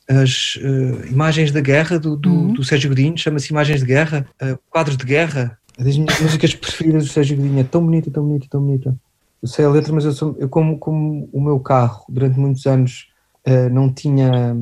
[0.07, 4.57] as eh, imagens da guerra do, do, do Sérgio Godinho, chama-se Imagens de Guerra, uh,
[4.69, 8.23] quadros de guerra, é das minhas músicas preferidas do Sérgio Godinho, é tão bonita, tão
[8.23, 8.95] bonita, tão bonita.
[9.41, 12.65] Eu sei a letra, mas eu, sou, eu como, como o meu carro durante muitos
[12.65, 13.07] anos
[13.43, 14.55] eh, não tinha.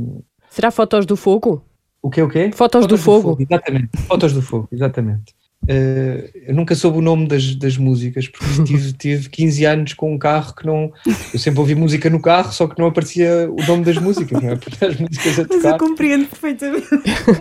[0.49, 1.63] Será fotos do fogo?
[2.01, 2.51] O que é o quê?
[2.53, 3.37] Fotos do fogo.
[3.39, 5.33] Exatamente, fotos do fogo, exatamente.
[5.68, 10.14] Eh, eu nunca soube o nome das, das músicas, porque tive, tive 15 anos com
[10.14, 10.91] um carro que não.
[11.34, 14.51] Eu sempre ouvi música no carro, só que não aparecia o nome das músicas, não
[14.51, 14.55] é?
[14.55, 15.78] Porque as músicas a tocar.
[15.78, 16.88] compreendo perfeitamente.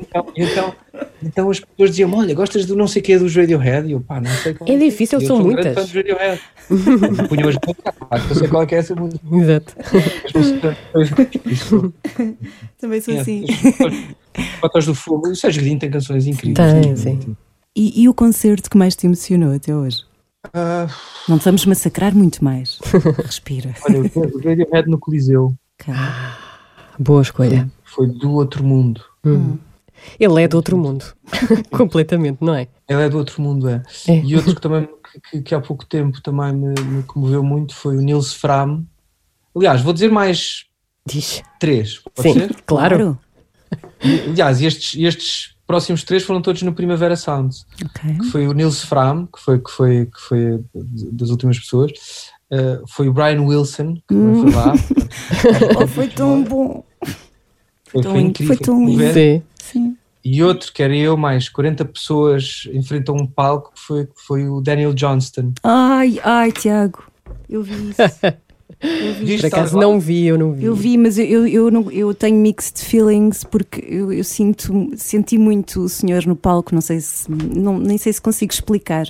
[0.02, 0.74] Então, então,
[1.22, 3.88] então as pessoas diziam: Olha, gostas do não sei quê dos Radiohead?
[3.88, 5.74] E eu, pá, não sei qual É difícil, Eu são sou muitas.
[5.74, 6.40] fã dos Radiohead.
[7.28, 9.24] Punham as músicas, claro que eu sei qual é que é essa música.
[9.32, 9.76] Exato.
[11.46, 11.94] Isso.
[12.78, 13.46] Também sou assim.
[14.60, 15.28] Fotos do Fogo.
[15.28, 16.72] O Sérgio Godinho tem canções incríveis.
[16.72, 17.36] Tem, sim.
[17.76, 20.04] E, e o concerto que mais te emocionou até hoje?
[20.52, 20.86] Ah,
[21.28, 22.78] Não te vamos massacrar muito mais.
[23.24, 23.74] Respira.
[23.88, 26.36] olha, o Radiohead no Coliseu Calma.
[26.98, 27.70] Boa escolha.
[27.84, 29.02] foi do outro mundo.
[30.18, 31.04] Ele é de outro mundo.
[31.70, 32.68] Completamente, não é?
[32.88, 33.82] Ele é do outro mundo, é.
[34.08, 34.20] É.
[34.20, 37.74] E outro que também que, que- que há pouco tempo também me, me comoveu muito
[37.74, 38.84] foi o Nils Fram.
[39.56, 40.66] Aliás, vou dizer mais
[41.06, 41.42] Diz.
[41.60, 42.54] três, pode Sim, ser?
[42.66, 43.18] claro.
[44.04, 47.56] E, Aliás, estes, estes próximos três foram todos no Primavera Sound.
[47.84, 48.18] Ok.
[48.18, 51.92] que foi o Nils Fram, que foi, que foi, que foi das últimas pessoas,
[52.52, 54.74] Uh, foi o Brian Wilson, que também foi lá.
[55.82, 56.84] Oh, foi tão bom.
[57.86, 58.54] Foi, tão foi incrível.
[58.54, 59.12] foi tão lindo.
[59.14, 59.42] Sim.
[59.54, 59.96] Sim.
[60.22, 64.08] E outro, que era eu, mais 40 pessoas em frente a um palco, que foi,
[64.26, 65.52] foi o Daniel Johnston.
[65.64, 67.02] Ai, ai, Tiago.
[67.48, 68.02] Eu vi isso.
[68.82, 69.36] Eu vi?
[69.38, 70.64] Por acaso não vi, eu não vi.
[70.64, 74.90] eu vi mas eu, eu, eu, não- eu tenho mixed feelings porque eu, eu sinto,
[74.96, 79.06] senti muito o senhor no palco, não sei se não, nem sei se consigo explicar.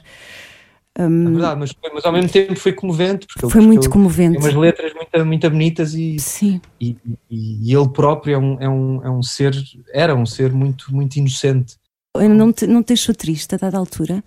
[0.95, 3.27] É verdade, mas, mas ao mesmo tempo foi comovente.
[3.27, 4.33] Porque Foi muito comovente.
[4.39, 6.61] Tem umas letras muito, muito bonitas e, Sim.
[6.79, 6.95] e,
[7.31, 9.55] e- e ele próprio é um, é, um, é um ser,
[9.95, 11.77] era um ser muito, muito inocente.
[12.14, 14.23] Não te, não te deixou triste a dada altura?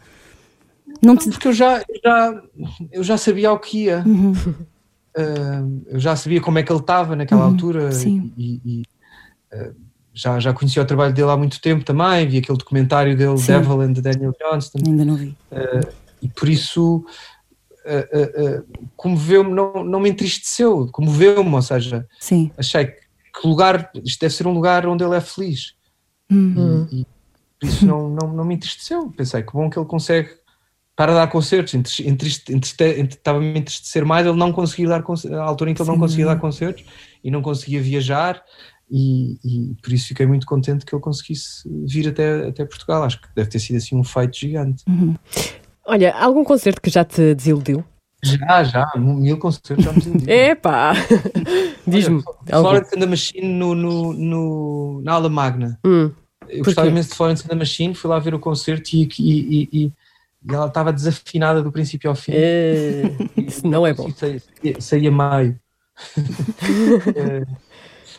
[1.03, 1.29] Não te.
[1.29, 2.41] Porque eu já, eu já,
[2.91, 4.03] eu já sabia ao que ia.
[4.03, 4.33] Uhum.
[5.17, 8.33] Ah, eu já sabia como é que ele estava naquela Uhum, altura sim.
[8.37, 8.83] e, e,
[9.53, 9.71] ah,
[10.13, 13.53] já, já conhecia o trabalho dele há muito tempo também, vi aquele documentário dele, Sim.
[13.53, 15.35] Devil and Daniel Johnston, Ainda não vi.
[16.21, 17.05] e por isso
[18.95, 22.51] comoveu-me, não, não me entristeceu, comoveu-me, ou seja, Sim.
[22.57, 22.99] achei que,
[23.41, 25.75] que lugar, isto deve ser um lugar onde ele é feliz.
[26.31, 26.87] Hum.
[26.91, 27.05] E, e
[27.59, 29.09] por isso não, não, não me entristeceu.
[29.11, 30.29] Pensei que bom que ele consegue
[30.95, 31.73] para dar concertos.
[31.99, 35.95] Estava-me a entristecer mais ele não conseguir dar concertos, a altura em que ele não
[35.95, 36.01] Sim.
[36.01, 36.83] conseguia dar concertos
[37.23, 38.41] e não conseguia viajar.
[38.89, 43.03] E, e por isso fiquei muito contente que ele conseguisse vir até, até Portugal.
[43.03, 44.83] Acho que deve ter sido assim um feito gigante.
[45.85, 47.83] Olha, algum concerto que já te desiludiu?
[48.23, 50.33] Já, já, mil concertos já me desiludiram.
[50.33, 50.93] Epá!
[51.85, 52.23] Diz-me.
[52.49, 55.79] Florence and the Machine no, no, no- na aula magna.
[55.85, 56.11] Hum.
[56.47, 59.69] Eu gostava imenso de Florence and the Machine, fui lá ver o concerto e, e,
[59.73, 59.91] e-
[60.49, 62.31] e- ela estava desafinada do princípio ao fim.
[62.35, 64.09] Eh, Isso não é bom.
[64.15, 64.41] Saía,
[64.79, 65.59] saía meio.
[67.15, 67.43] Eh,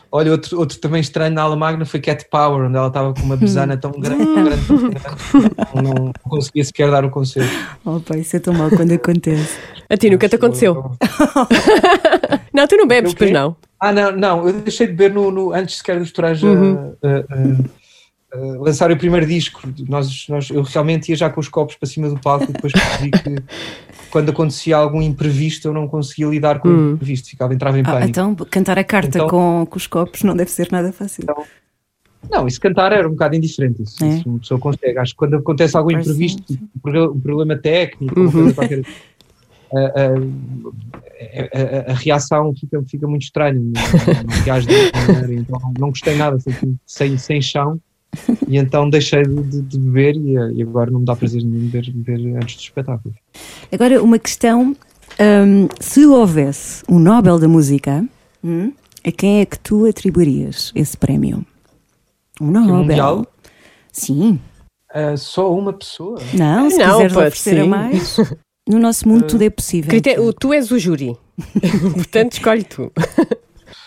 [0.09, 3.19] Olha, outro, outro também estranho na aula magna foi Cat Power, onde ela estava com
[3.23, 4.95] uma besana tão grande, tão grande, tão grande,
[5.75, 7.51] não, não conseguia sequer dar o concerto.
[7.83, 9.59] Oh, pai, isso é tão mal quando acontece.
[9.89, 10.91] A ti nunca te aconteceu?
[12.53, 13.55] Não, tu não bebes, pois não?
[13.79, 16.39] Ah, não, não, eu deixei de beber no, no- antes sequer dos Torais
[18.37, 18.61] Uhum.
[18.61, 19.61] lançarem o primeiro disco.
[19.87, 22.71] Nós, nós, eu realmente ia já com os copos para cima do palco e depois
[22.73, 23.35] percebi que
[24.11, 26.91] quando acontecia algum imprevisto eu não conseguia lidar com Hum.
[26.91, 28.09] o imprevisto, ficava, entrava em Ah, pânico.
[28.09, 31.25] então, cantar a carta Então- com, com os copos não deve ser nada fácil.
[32.29, 33.81] Não, isso cantar era um bocado indiferente.
[33.83, 34.09] Isso, É?
[34.09, 34.97] isso uma pessoa consegue.
[34.97, 38.53] Acho que quando acontece algum imprevisto, um pro- problema técnico, Uhum.
[38.53, 38.81] qualquer,
[39.73, 43.59] a, a- a- a reação fica, fica muito estranha.
[43.59, 44.67] Não, não reage
[45.07, 45.33] maneira.
[45.33, 46.37] Então não, não gostei nada,
[46.85, 47.79] sem, sem chão.
[48.47, 51.67] E então deixei de, de- de beber e, e agora não me dá prazer nenhum
[51.67, 53.13] beber, beber antes do espetáculo.
[53.71, 54.75] Agora, uma questão:
[55.19, 58.05] hum, se houvesse um Nobel da Música,
[58.43, 58.71] hum,
[59.05, 61.45] a quem é que tu atribuirias esse prémio?
[62.41, 62.75] Um Nobel?
[62.75, 63.27] mundial?
[63.91, 64.39] Sim.
[64.93, 66.17] Ah, só uma pessoa?
[66.33, 67.69] Não, se Não, quiseres pode oferecer a sim.
[67.69, 68.17] mais.
[68.69, 69.89] No nosso mundo tudo é possível.
[70.37, 71.15] Tu és o júri.
[71.95, 72.91] Portanto, escolhe tu.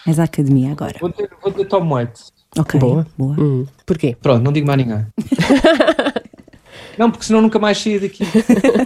[0.07, 0.95] És a academia agora.
[0.99, 2.33] Vou dizer, vou dizer Tom Waits.
[2.59, 2.79] Ok.
[2.81, 3.07] Boa.
[3.17, 3.37] boa.
[3.41, 4.17] Hum, Porquê?
[4.21, 5.07] Pronto, não digo mais ninguém.
[6.99, 8.25] não, porque senão nunca mais saía daqui.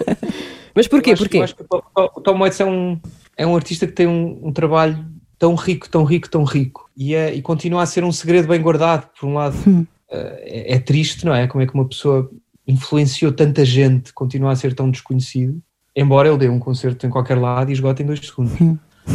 [0.74, 1.10] Mas porquê?
[1.10, 1.38] Eu acho- Porquê?
[1.38, 2.98] eu acho que o Tom- Waits é um,
[3.36, 5.04] é um artista que tem um, um trabalho
[5.38, 6.90] tão rico, tão rico, tão rico.
[6.96, 9.08] E, é, e continua a ser um segredo bem guardado.
[9.18, 9.56] Por um lado,
[10.10, 10.42] eh,
[10.72, 11.46] é, é triste, não é?
[11.46, 12.28] Como é que uma pessoa
[12.66, 15.60] influenciou tanta gente, continua a ser tão desconhecido.
[15.94, 18.54] Embora ele dê um concerto em qualquer lado e esgote em dois segundos.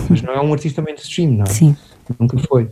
[0.09, 1.47] Mas não é um artista mainstream, não é?
[1.47, 1.75] Sim.
[2.17, 2.69] nunca foi.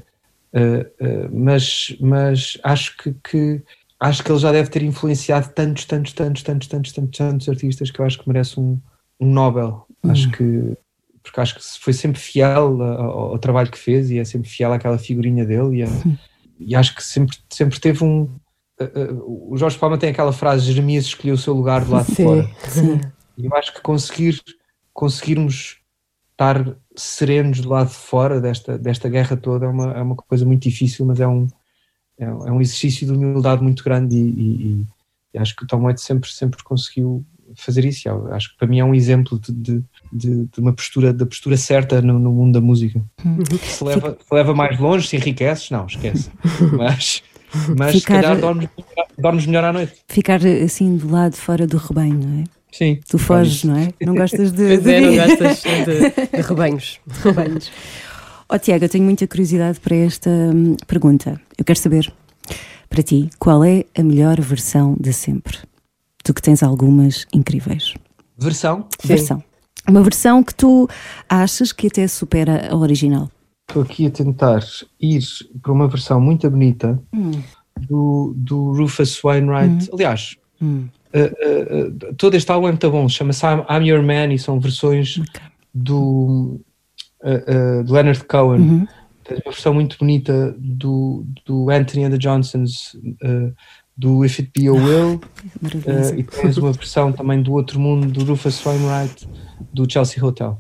[0.54, 3.62] Uh, uh, mas, mas acho que, que-
[4.00, 7.92] acho que ele já deve ter influenciado tantos, tantos, tantos, tantos, tantos, tantos, tantos artistas
[7.92, 8.80] que eu acho que merece um,
[9.20, 9.86] um Nobel.
[10.04, 10.78] Acho que
[11.22, 14.72] porque acho que foi sempre fiel ao, ao trabalho que fez e é sempre fiel
[14.72, 15.88] àquela figurinha dele e, a-
[16.60, 18.24] e acho que sempre, sempre teve um.
[18.80, 22.16] uh, o Jorge Palma tem aquela frase: Jeremias escolheu o seu lugar do lado de
[22.16, 22.24] Sim.
[22.24, 22.50] fora.
[22.70, 23.02] Sim.
[23.38, 24.42] E eu acho que conseguir,
[24.94, 25.77] conseguirmos
[26.38, 30.46] estar serenos do lado de fora desta, desta guerra toda é uma, é uma coisa
[30.46, 31.48] muito difícil, mas é um,
[32.20, 34.86] é, um- é um exercício de humildade muito grande e, e-
[35.34, 37.26] e- acho que o Tom Waits sempre, sempre conseguiu
[37.56, 38.08] fazer isso.
[38.08, 39.84] Eu acho que para mim é um exemplo de, de,
[40.14, 43.02] de- de uma postura, da postura certa no, no mundo da música.
[43.64, 46.30] Se leva, se leva mais longe, se enriqueces, não, esquece.
[46.78, 47.24] Mas,
[47.78, 48.70] mas se Ficar- calhar dormes,
[49.18, 49.94] dormes melhor à noite.
[50.08, 52.44] Ficar assim do lado fora do rebanho, não é?
[52.78, 53.00] Sim.
[53.10, 53.92] Tu foges, não é?
[54.02, 54.68] Não gostas de.
[54.68, 57.00] Pois de é, não gostas de, de rebanhos.
[57.24, 57.72] rebanhos.
[58.50, 61.40] Ó Tiago, eu tenho muita curiosidade para esta hum, pergunta.
[61.58, 62.14] Eu quero saber,
[62.90, 65.58] para ti, qual é a melhor versão de sempre?
[66.24, 67.94] Tu que tens algumas incríveis.
[68.38, 68.88] Versão?
[69.04, 69.44] Versão.
[69.90, 70.88] Uma versão que tu
[71.28, 73.30] achas que até supera a original.
[73.68, 74.62] Estou aqui a tentar
[75.02, 75.22] ir
[75.62, 77.32] para uma versão muito bonita Hum.
[77.90, 79.90] do, do Rufus Wainwright.
[79.92, 80.88] Aliás, Hum.
[81.14, 83.08] Uh, uh, uh, todo este álbum é muito bom.
[83.08, 85.20] Chama-se I'm, I'm Your Man e são versões
[85.74, 86.60] do,
[87.86, 88.62] do Leonard Cohen.
[88.62, 88.88] Uhum.
[89.24, 92.96] Tens uma versão muito bonita do, do Anthony and the Johnsons,
[93.98, 95.22] do If It Be Your Will.
[95.62, 96.14] Maravilhoso.
[96.14, 99.28] Uh, e tens uma versão também do Outro Mundo, do Rufus Wainwright,
[99.74, 100.60] do Chelsea Hotel.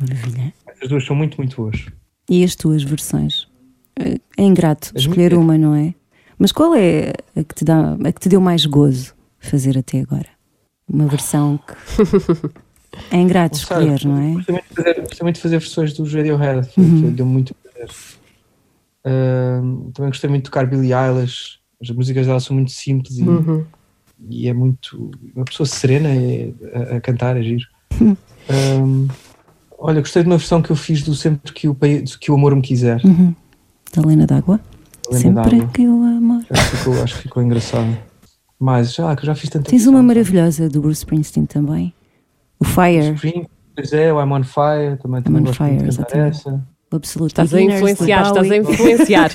[0.00, 0.54] Maravilha.
[0.66, 1.84] Essas duas são muito, muito boas.
[2.30, 3.46] E as tuas versões?
[3.98, 5.44] É é ingrato As escolher minhas?
[5.44, 5.94] uma, não é?
[6.38, 10.00] Mas qual é a que te, dá, a que te deu mais gozo fazer até
[10.00, 10.28] agora?
[10.92, 11.74] uma versão que
[13.10, 14.34] é ingrato escolher, Sabe, não é?
[14.34, 17.12] Gostei muito de fazer, de fazer versões dos Radiohead, Uhum.
[17.12, 17.88] deu muito prazer.
[19.04, 23.22] Ahm, também gostei muito de tocar Billie Eilish, as músicas dela são muito simples e,
[23.22, 23.64] Uhum.
[24.28, 25.10] e é muito.
[25.34, 26.10] Uma pessoa serena
[26.92, 27.64] a, a cantar, é giro.
[28.00, 28.16] Hum.
[28.50, 29.08] Ahm,
[29.78, 31.76] olha, gostei de uma versão que eu fiz do Sempre que o,
[32.20, 33.00] que o Amor Me Quiser.
[33.04, 33.34] Uhum.
[33.94, 34.60] Da Lena d'Água.
[35.10, 35.68] Sempre d'Água.
[35.72, 36.44] que eu amor.
[36.50, 37.96] Acho que ficou, acho que ficou engraçado.
[38.64, 41.92] Mas já que eu já fiz tanta Tens uma maravilhosa do Bruce Springsteen também.
[42.60, 43.44] O Fire, Spring,
[43.74, 46.36] pois é, o I'm on Fire, também, também on Fire, exatamente.
[46.36, 46.64] essa.
[46.92, 49.30] o Absolute Estás a influenciar, estás a influenciar.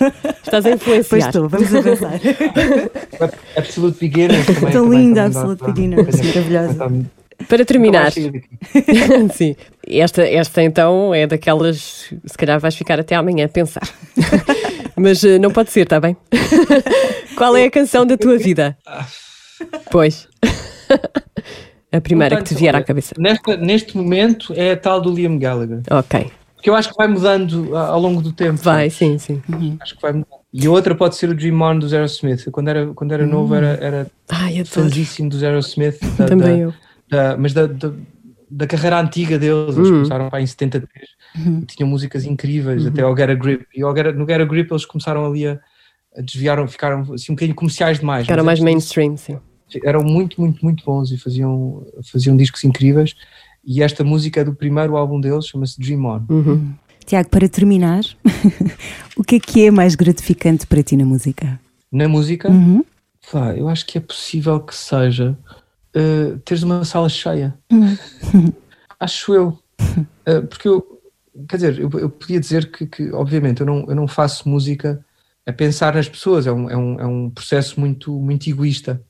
[0.46, 1.28] Estás a Pois influenciar.
[1.28, 2.14] estou, vamos avançar.
[3.58, 4.72] Absolute Beginners também.
[4.72, 7.06] Tão linda, Absolute dá- Beginners, maravilhosa.
[7.50, 8.16] Para terminar, mais
[9.36, 9.56] sim,
[9.86, 13.84] esta, esta então é daquelas, se calhar vais ficar até amanhã a pensar.
[15.00, 16.18] Mas eh, não pode ser, está bem?
[17.38, 18.78] Qual é a canção da tua vida?
[19.89, 20.28] Pois.
[21.91, 23.16] A primeira que te vier à cabeça.
[23.18, 25.82] Nesta, neste momento é a tal do Liam Gallagher.
[25.89, 26.30] Ok.
[26.62, 28.62] Que eu acho que vai mudando ao longo do tempo.
[28.62, 29.41] Vai, sim, sim.
[29.82, 30.28] Acho que vai mudando.
[30.54, 32.43] E a outra pode ser o Dream On do Zero Smith.
[32.45, 35.98] Eu, quando era, quando era novo era, era Ai, fãzíssimo do Zero Smith.
[36.18, 36.74] da- Também da- eu.
[37.10, 37.68] da- mas da,
[38.52, 39.76] da, carreira antiga deles.
[39.76, 40.84] Eles começaram pá, em 73
[41.62, 43.66] e tinham músicas incríveis, até ao Get a Grip.
[43.76, 45.60] E ao Get a- no Get a Grip eles começaram ali a,
[46.18, 48.24] a desviaram, ficaram assim um bocadinho comerciais demais.
[48.26, 49.38] Ficaram mais mainstream, sim.
[49.84, 53.16] eram muito, muito, muito bons e faziam, faziam discos incríveis.
[53.66, 56.22] E esta música é do primeiro álbum deles, chama-se Dream On.
[57.06, 58.02] Tiago, para terminar,
[59.16, 61.60] o que é que é mais gratificante para ti na música?
[61.92, 62.84] Na música, Uhum.
[63.32, 65.38] pá, eu acho que é possível que seja
[65.96, 67.54] uh, teres uma sala cheia.
[69.00, 69.60] acho eu.
[70.28, 70.97] Uh, porque eu,
[71.48, 75.04] quer dizer, eu, eu podia dizer que, que, obviamente, eu não, eu não faço música
[75.46, 79.02] a pensar nas pessoas, é um, é um, é um processo muito, muito egoísta.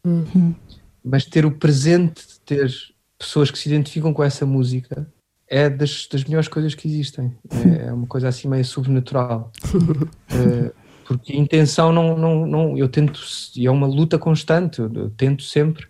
[1.04, 2.72] Mas ter o presente de ter
[3.18, 5.08] pessoas que se identificam com essa música
[5.50, 7.36] é das, das melhores coisas que existem.
[7.50, 9.52] É, é uma coisa assim meio sobrenatural.
[9.74, 10.72] Uh,
[11.08, 13.20] porque a intenção não, não, não eu tento,
[13.56, 15.88] e é uma luta constante, eu, eu tento sempre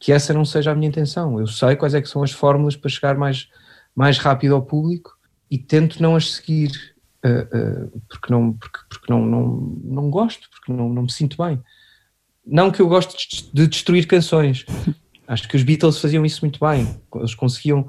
[0.00, 1.38] que essa não seja a minha intenção.
[1.38, 3.48] Eu sei quais é que são as fórmulas para chegar mais,
[3.94, 5.13] mais rápido ao público
[5.50, 6.70] e tento não as seguir
[7.24, 9.46] uh, uh, porque, não, porque, porque não, não,
[9.84, 11.62] não gosto, porque não, não me sinto bem.
[12.46, 14.66] Não que eu goste de destruir canções.
[15.26, 17.00] Acho que os Beatles faziam isso muito bem.
[17.14, 17.88] Eles conseguiam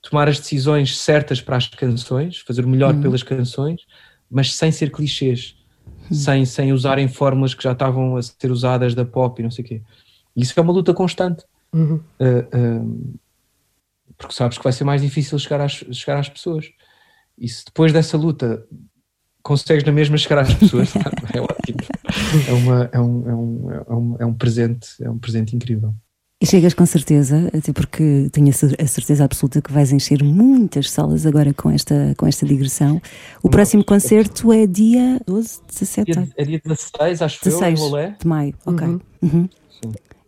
[0.00, 3.82] tomar as decisões certas para as canções, fazer o melhor pelas canções,
[4.30, 5.54] mas sem ser clichês,
[6.10, 9.64] sem, sem usarem fórmulas que já estavam a ser usadas da pop e não sei
[9.64, 9.82] o quê.
[10.34, 11.44] Isso é uma luta constante.
[11.74, 12.02] Uh,
[12.80, 13.18] uh,
[14.16, 16.70] porque sabes que vai ser mais difícil chegar às, chegar às pessoas.
[17.38, 18.64] E se depois dessa luta
[19.42, 20.90] consegues na mesma chegar às pessoas,
[21.34, 21.78] é ótimo.
[22.48, 25.94] É, uma, é, um, é, um, é, um, é um presente, é um presente incrível.
[26.40, 30.24] E chegas com certeza, até porque tenho a cer- a certeza absoluta que vais encher
[30.24, 33.00] muitas salas agora com esta, com esta digressão.
[33.42, 37.82] O próximo concerto é dia 12, 17, Dia- É dia 16, acho eu, 16 em
[37.84, 38.16] Olé.
[38.20, 38.54] de maio.
[38.66, 38.86] Ok.
[39.22, 39.48] Uhum.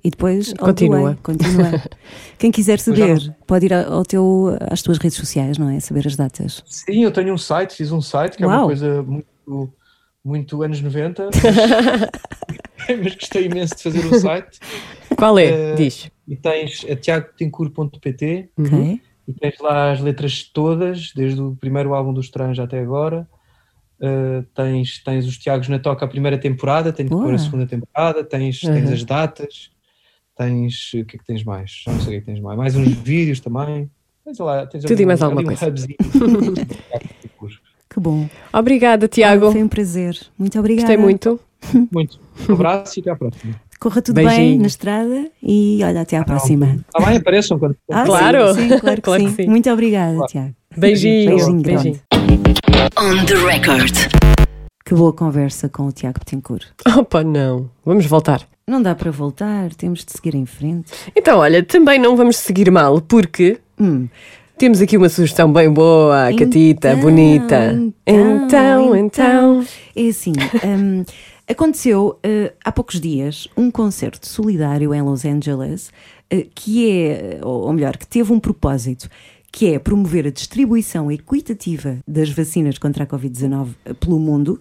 [0.05, 1.19] E depois Continua.
[1.23, 1.83] continua.
[2.39, 5.81] Quem quiser saber, pode ir ao teu, às tuas redes sociais, não é?
[5.81, 6.63] Saber as datas.
[6.67, 8.59] Sim, eu tenho um site, fiz um site que é Uau.
[8.59, 9.73] uma coisa muito,
[10.23, 11.31] muito anos 90,
[12.87, 14.59] mas, mas gostei imenso de fazer o site.
[15.17, 15.47] Qual é?
[15.47, 16.11] Eh, Diz.
[16.29, 19.01] E tens a tiagotincur.pt Ok?
[19.27, 23.27] e tens lá as letras todas, desde o primeiro álbum do Estranho até agora.
[24.01, 27.65] Uh, tens, tens os Tiagos na Toca a primeira temporada, tenho que pôr a segunda
[27.65, 28.93] temporada, tens, tens Uhum.
[28.93, 29.71] as datas,
[30.37, 31.82] tens o que é que tens mais?
[31.85, 32.57] Já Não sei o que é que tens mais.
[32.59, 33.91] Mais uns vídeos também.
[34.24, 35.72] Tens lá, tens Tudo e mais um- alguma um coisa.
[37.91, 38.28] Que bom.
[38.53, 39.53] Obrigada, Ah, Tiago.
[39.53, 40.18] Foi um prazer.
[40.37, 40.89] Muito obrigada.
[40.89, 41.39] Gostei muito.
[41.93, 42.18] Muito.
[42.49, 43.55] Um abraço e até à próxima.
[43.80, 44.61] Corra tudo bem Beijinho.
[44.62, 46.74] na estrada e olha, até à próxima.
[46.95, 47.76] Está bem, apareçam quando.
[47.91, 48.53] Ah, Claro.
[48.55, 49.35] sim, sim, claro, que, Claro que sim.
[49.45, 49.47] sim.
[49.49, 50.55] Muito obrigada, Tiago.
[50.76, 51.30] Beijinho.
[51.37, 52.01] Beijinho Beijinho.
[52.99, 53.95] On the record.
[54.85, 56.66] Que boa conversa com o Tiago Betancourt.
[56.99, 57.70] Opa, não.
[57.85, 58.47] Vamos voltar.
[58.66, 60.93] Não dá para voltar, temos de seguir em frente.
[61.16, 64.09] Então, olha, também não vamos seguir mal, porque Hum.
[64.59, 67.82] temos aqui uma sugestão bem boa, catita, Então, bonita.
[68.07, 69.64] Então, então.
[69.97, 70.32] É assim,
[70.64, 71.03] hum,
[71.49, 75.91] aconteceu eh, há poucos dias um concerto solidário em Los Angeles
[76.30, 79.09] eh, que é, ou ou melhor, que teve um propósito.
[79.57, 83.69] Que é promover a distribuição equitativa das vacinas contra a Covid-19
[84.01, 84.59] pelo mundo,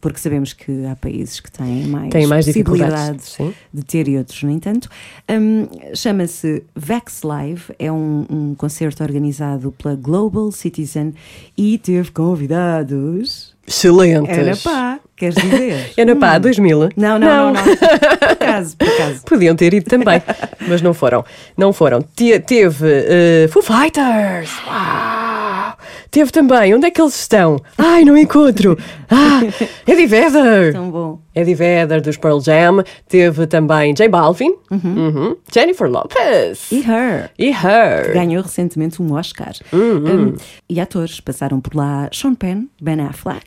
[0.00, 2.10] porque sabemos que há países que têm mais, Uhum.
[2.10, 3.38] Têm mais possibilidades
[3.72, 4.88] de ter e outros, no entanto.
[5.30, 11.14] Hum, Chama-se Vax Live, é um, um concerto organizado pela Global Citizen
[11.56, 13.51] e teve convidados.
[13.66, 14.36] Excelentes.
[14.38, 15.92] Ana Pá, queres dizer?
[15.98, 16.88] Ana Pá, 2000.
[16.96, 17.62] Não, não, não, não.
[17.62, 19.22] Por acaso, por acaso.
[19.24, 20.20] Podiam ter ido também,
[20.68, 21.24] mas não foram.
[21.56, 22.02] Não foram.
[22.02, 24.50] Te- teve eh, Foo Fighters.
[24.66, 25.76] Uau!
[26.10, 26.74] Teve também.
[26.74, 27.56] Onde é que eles estão?
[27.78, 28.76] Ai, não encontro.
[29.14, 29.40] Ah,
[29.86, 30.72] Eddie Vedder.
[30.72, 31.20] Tão bom.
[31.34, 32.82] Eddie Vedder dos Pearl Jam.
[33.06, 34.54] Teve também J Balvin.
[34.70, 35.36] Uhum.
[35.52, 36.72] Jennifer Lopez.
[36.72, 37.30] E Her.
[37.38, 38.14] E Her.
[38.14, 39.52] Ganhou recentemente um Oscar.
[39.70, 40.30] Uhum.
[40.30, 40.36] Um,
[40.66, 43.42] e atores passaram por lá Sean Penn, Ben Affleck,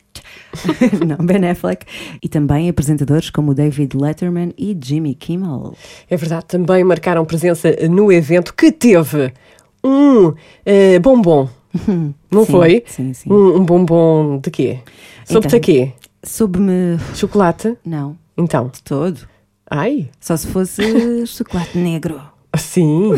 [1.05, 1.85] não, Ben Affleck,
[2.21, 5.73] e também apresentadores como David Letterman e Jimmy Kimmel.
[6.09, 9.33] É verdade, também marcaram presença no evento que teve
[9.83, 10.33] um
[10.65, 11.47] eh, bombom.
[12.31, 12.83] Não Sim, foi?
[12.87, 13.31] sim, sim.
[13.31, 14.79] Um, um bombom de quê?
[15.25, 15.59] Sobre-te Então.
[15.59, 15.93] quê?
[16.23, 16.97] Soube-me.
[17.13, 17.77] Chocolate?
[17.85, 18.67] Não, Então.
[18.69, 19.19] de todo.
[19.69, 20.81] Ai, Só se fosse
[21.27, 22.21] chocolate negro.
[22.57, 23.11] sim.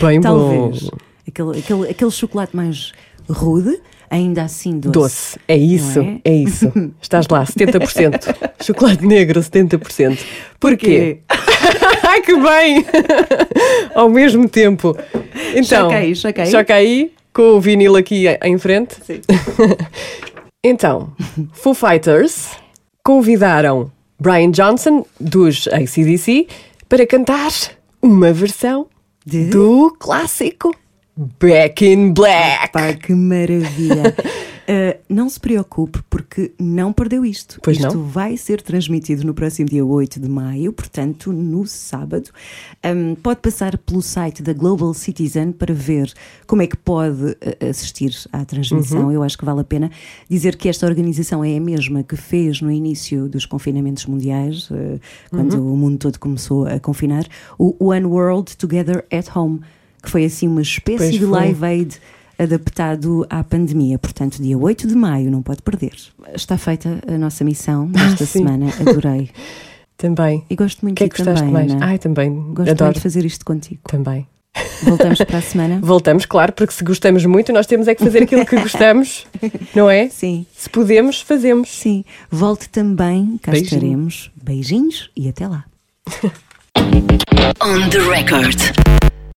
[0.00, 0.82] Bem Talvez.
[0.84, 0.96] bom.
[1.26, 2.92] Aquele, aquele, aquele chocolate mais
[3.28, 3.80] rude,
[4.14, 4.92] ainda assim doce.
[4.92, 6.20] Doce, é isso, é?
[6.24, 6.34] é?
[6.34, 6.72] isso.
[7.02, 8.52] Estás lá, 70%.
[8.62, 10.18] Chocolate negro, 70%.
[10.60, 11.18] Porquê?
[12.06, 12.86] Ai, que bem!
[13.94, 14.96] Ao mesmo tempo.
[15.54, 18.94] Então, aí, choca aí, com o vinil aqui em frente.
[19.04, 19.20] Sim.
[20.62, 21.12] Então,
[21.52, 22.50] Foo Fighters
[23.02, 26.46] convidaram Brian Johnson, dos ACDC,
[26.88, 27.50] para cantar
[28.00, 28.86] uma versão
[29.26, 29.46] De?
[29.46, 30.74] do clássico
[31.16, 32.72] Back in Black.
[32.72, 34.12] Pá, que maravilha!
[34.64, 37.60] Uh, não se preocupe, porque não perdeu isto.
[37.62, 38.04] Pois isto não?
[38.04, 42.30] vai ser transmitido no próximo dia 8 de maio, portanto, no sábado.
[42.84, 46.12] Um, pode passar pelo site da Global Citizen para ver
[46.48, 49.04] como é que pode uh, assistir à transmissão.
[49.04, 49.12] Uhum.
[49.12, 49.92] Eu acho que vale a pena
[50.28, 55.00] dizer que esta organização é a mesma que fez no início dos confinamentos mundiais, uh,
[55.30, 55.74] quando Uhum.
[55.74, 57.24] o mundo todo começou a confinar,
[57.56, 59.60] o One World Together at Home,
[60.04, 61.28] que foi assim uma espécie Pois de foi.
[61.28, 61.96] live aid
[62.38, 63.98] adaptado à pandemia.
[63.98, 65.92] Portanto, dia 8 de maio, não pode perder.
[66.34, 69.30] Está feita a nossa missão desta Ah, semana, adorei.
[69.96, 70.44] Também.
[70.50, 71.72] E gosto muito que é de que gostaste também, mais?
[71.72, 71.86] Ana.
[71.86, 72.34] Ai, também.
[72.52, 72.84] Gosto Adoro.
[72.86, 73.80] muito de fazer isto contigo.
[73.88, 74.26] Também.
[74.82, 75.78] Voltamos para a semana?
[75.80, 79.24] Voltamos, claro, porque se gostamos muito, nós temos é que fazer aquilo que gostamos,
[79.74, 80.08] não é?
[80.08, 80.44] Sim.
[80.52, 81.70] Se podemos, fazemos.
[81.70, 82.04] Sim.
[82.28, 83.76] Volte também, cá Beijinho.
[83.78, 84.30] estaremos.
[84.42, 85.64] Beijinhos e até lá.
[87.62, 88.60] On the record.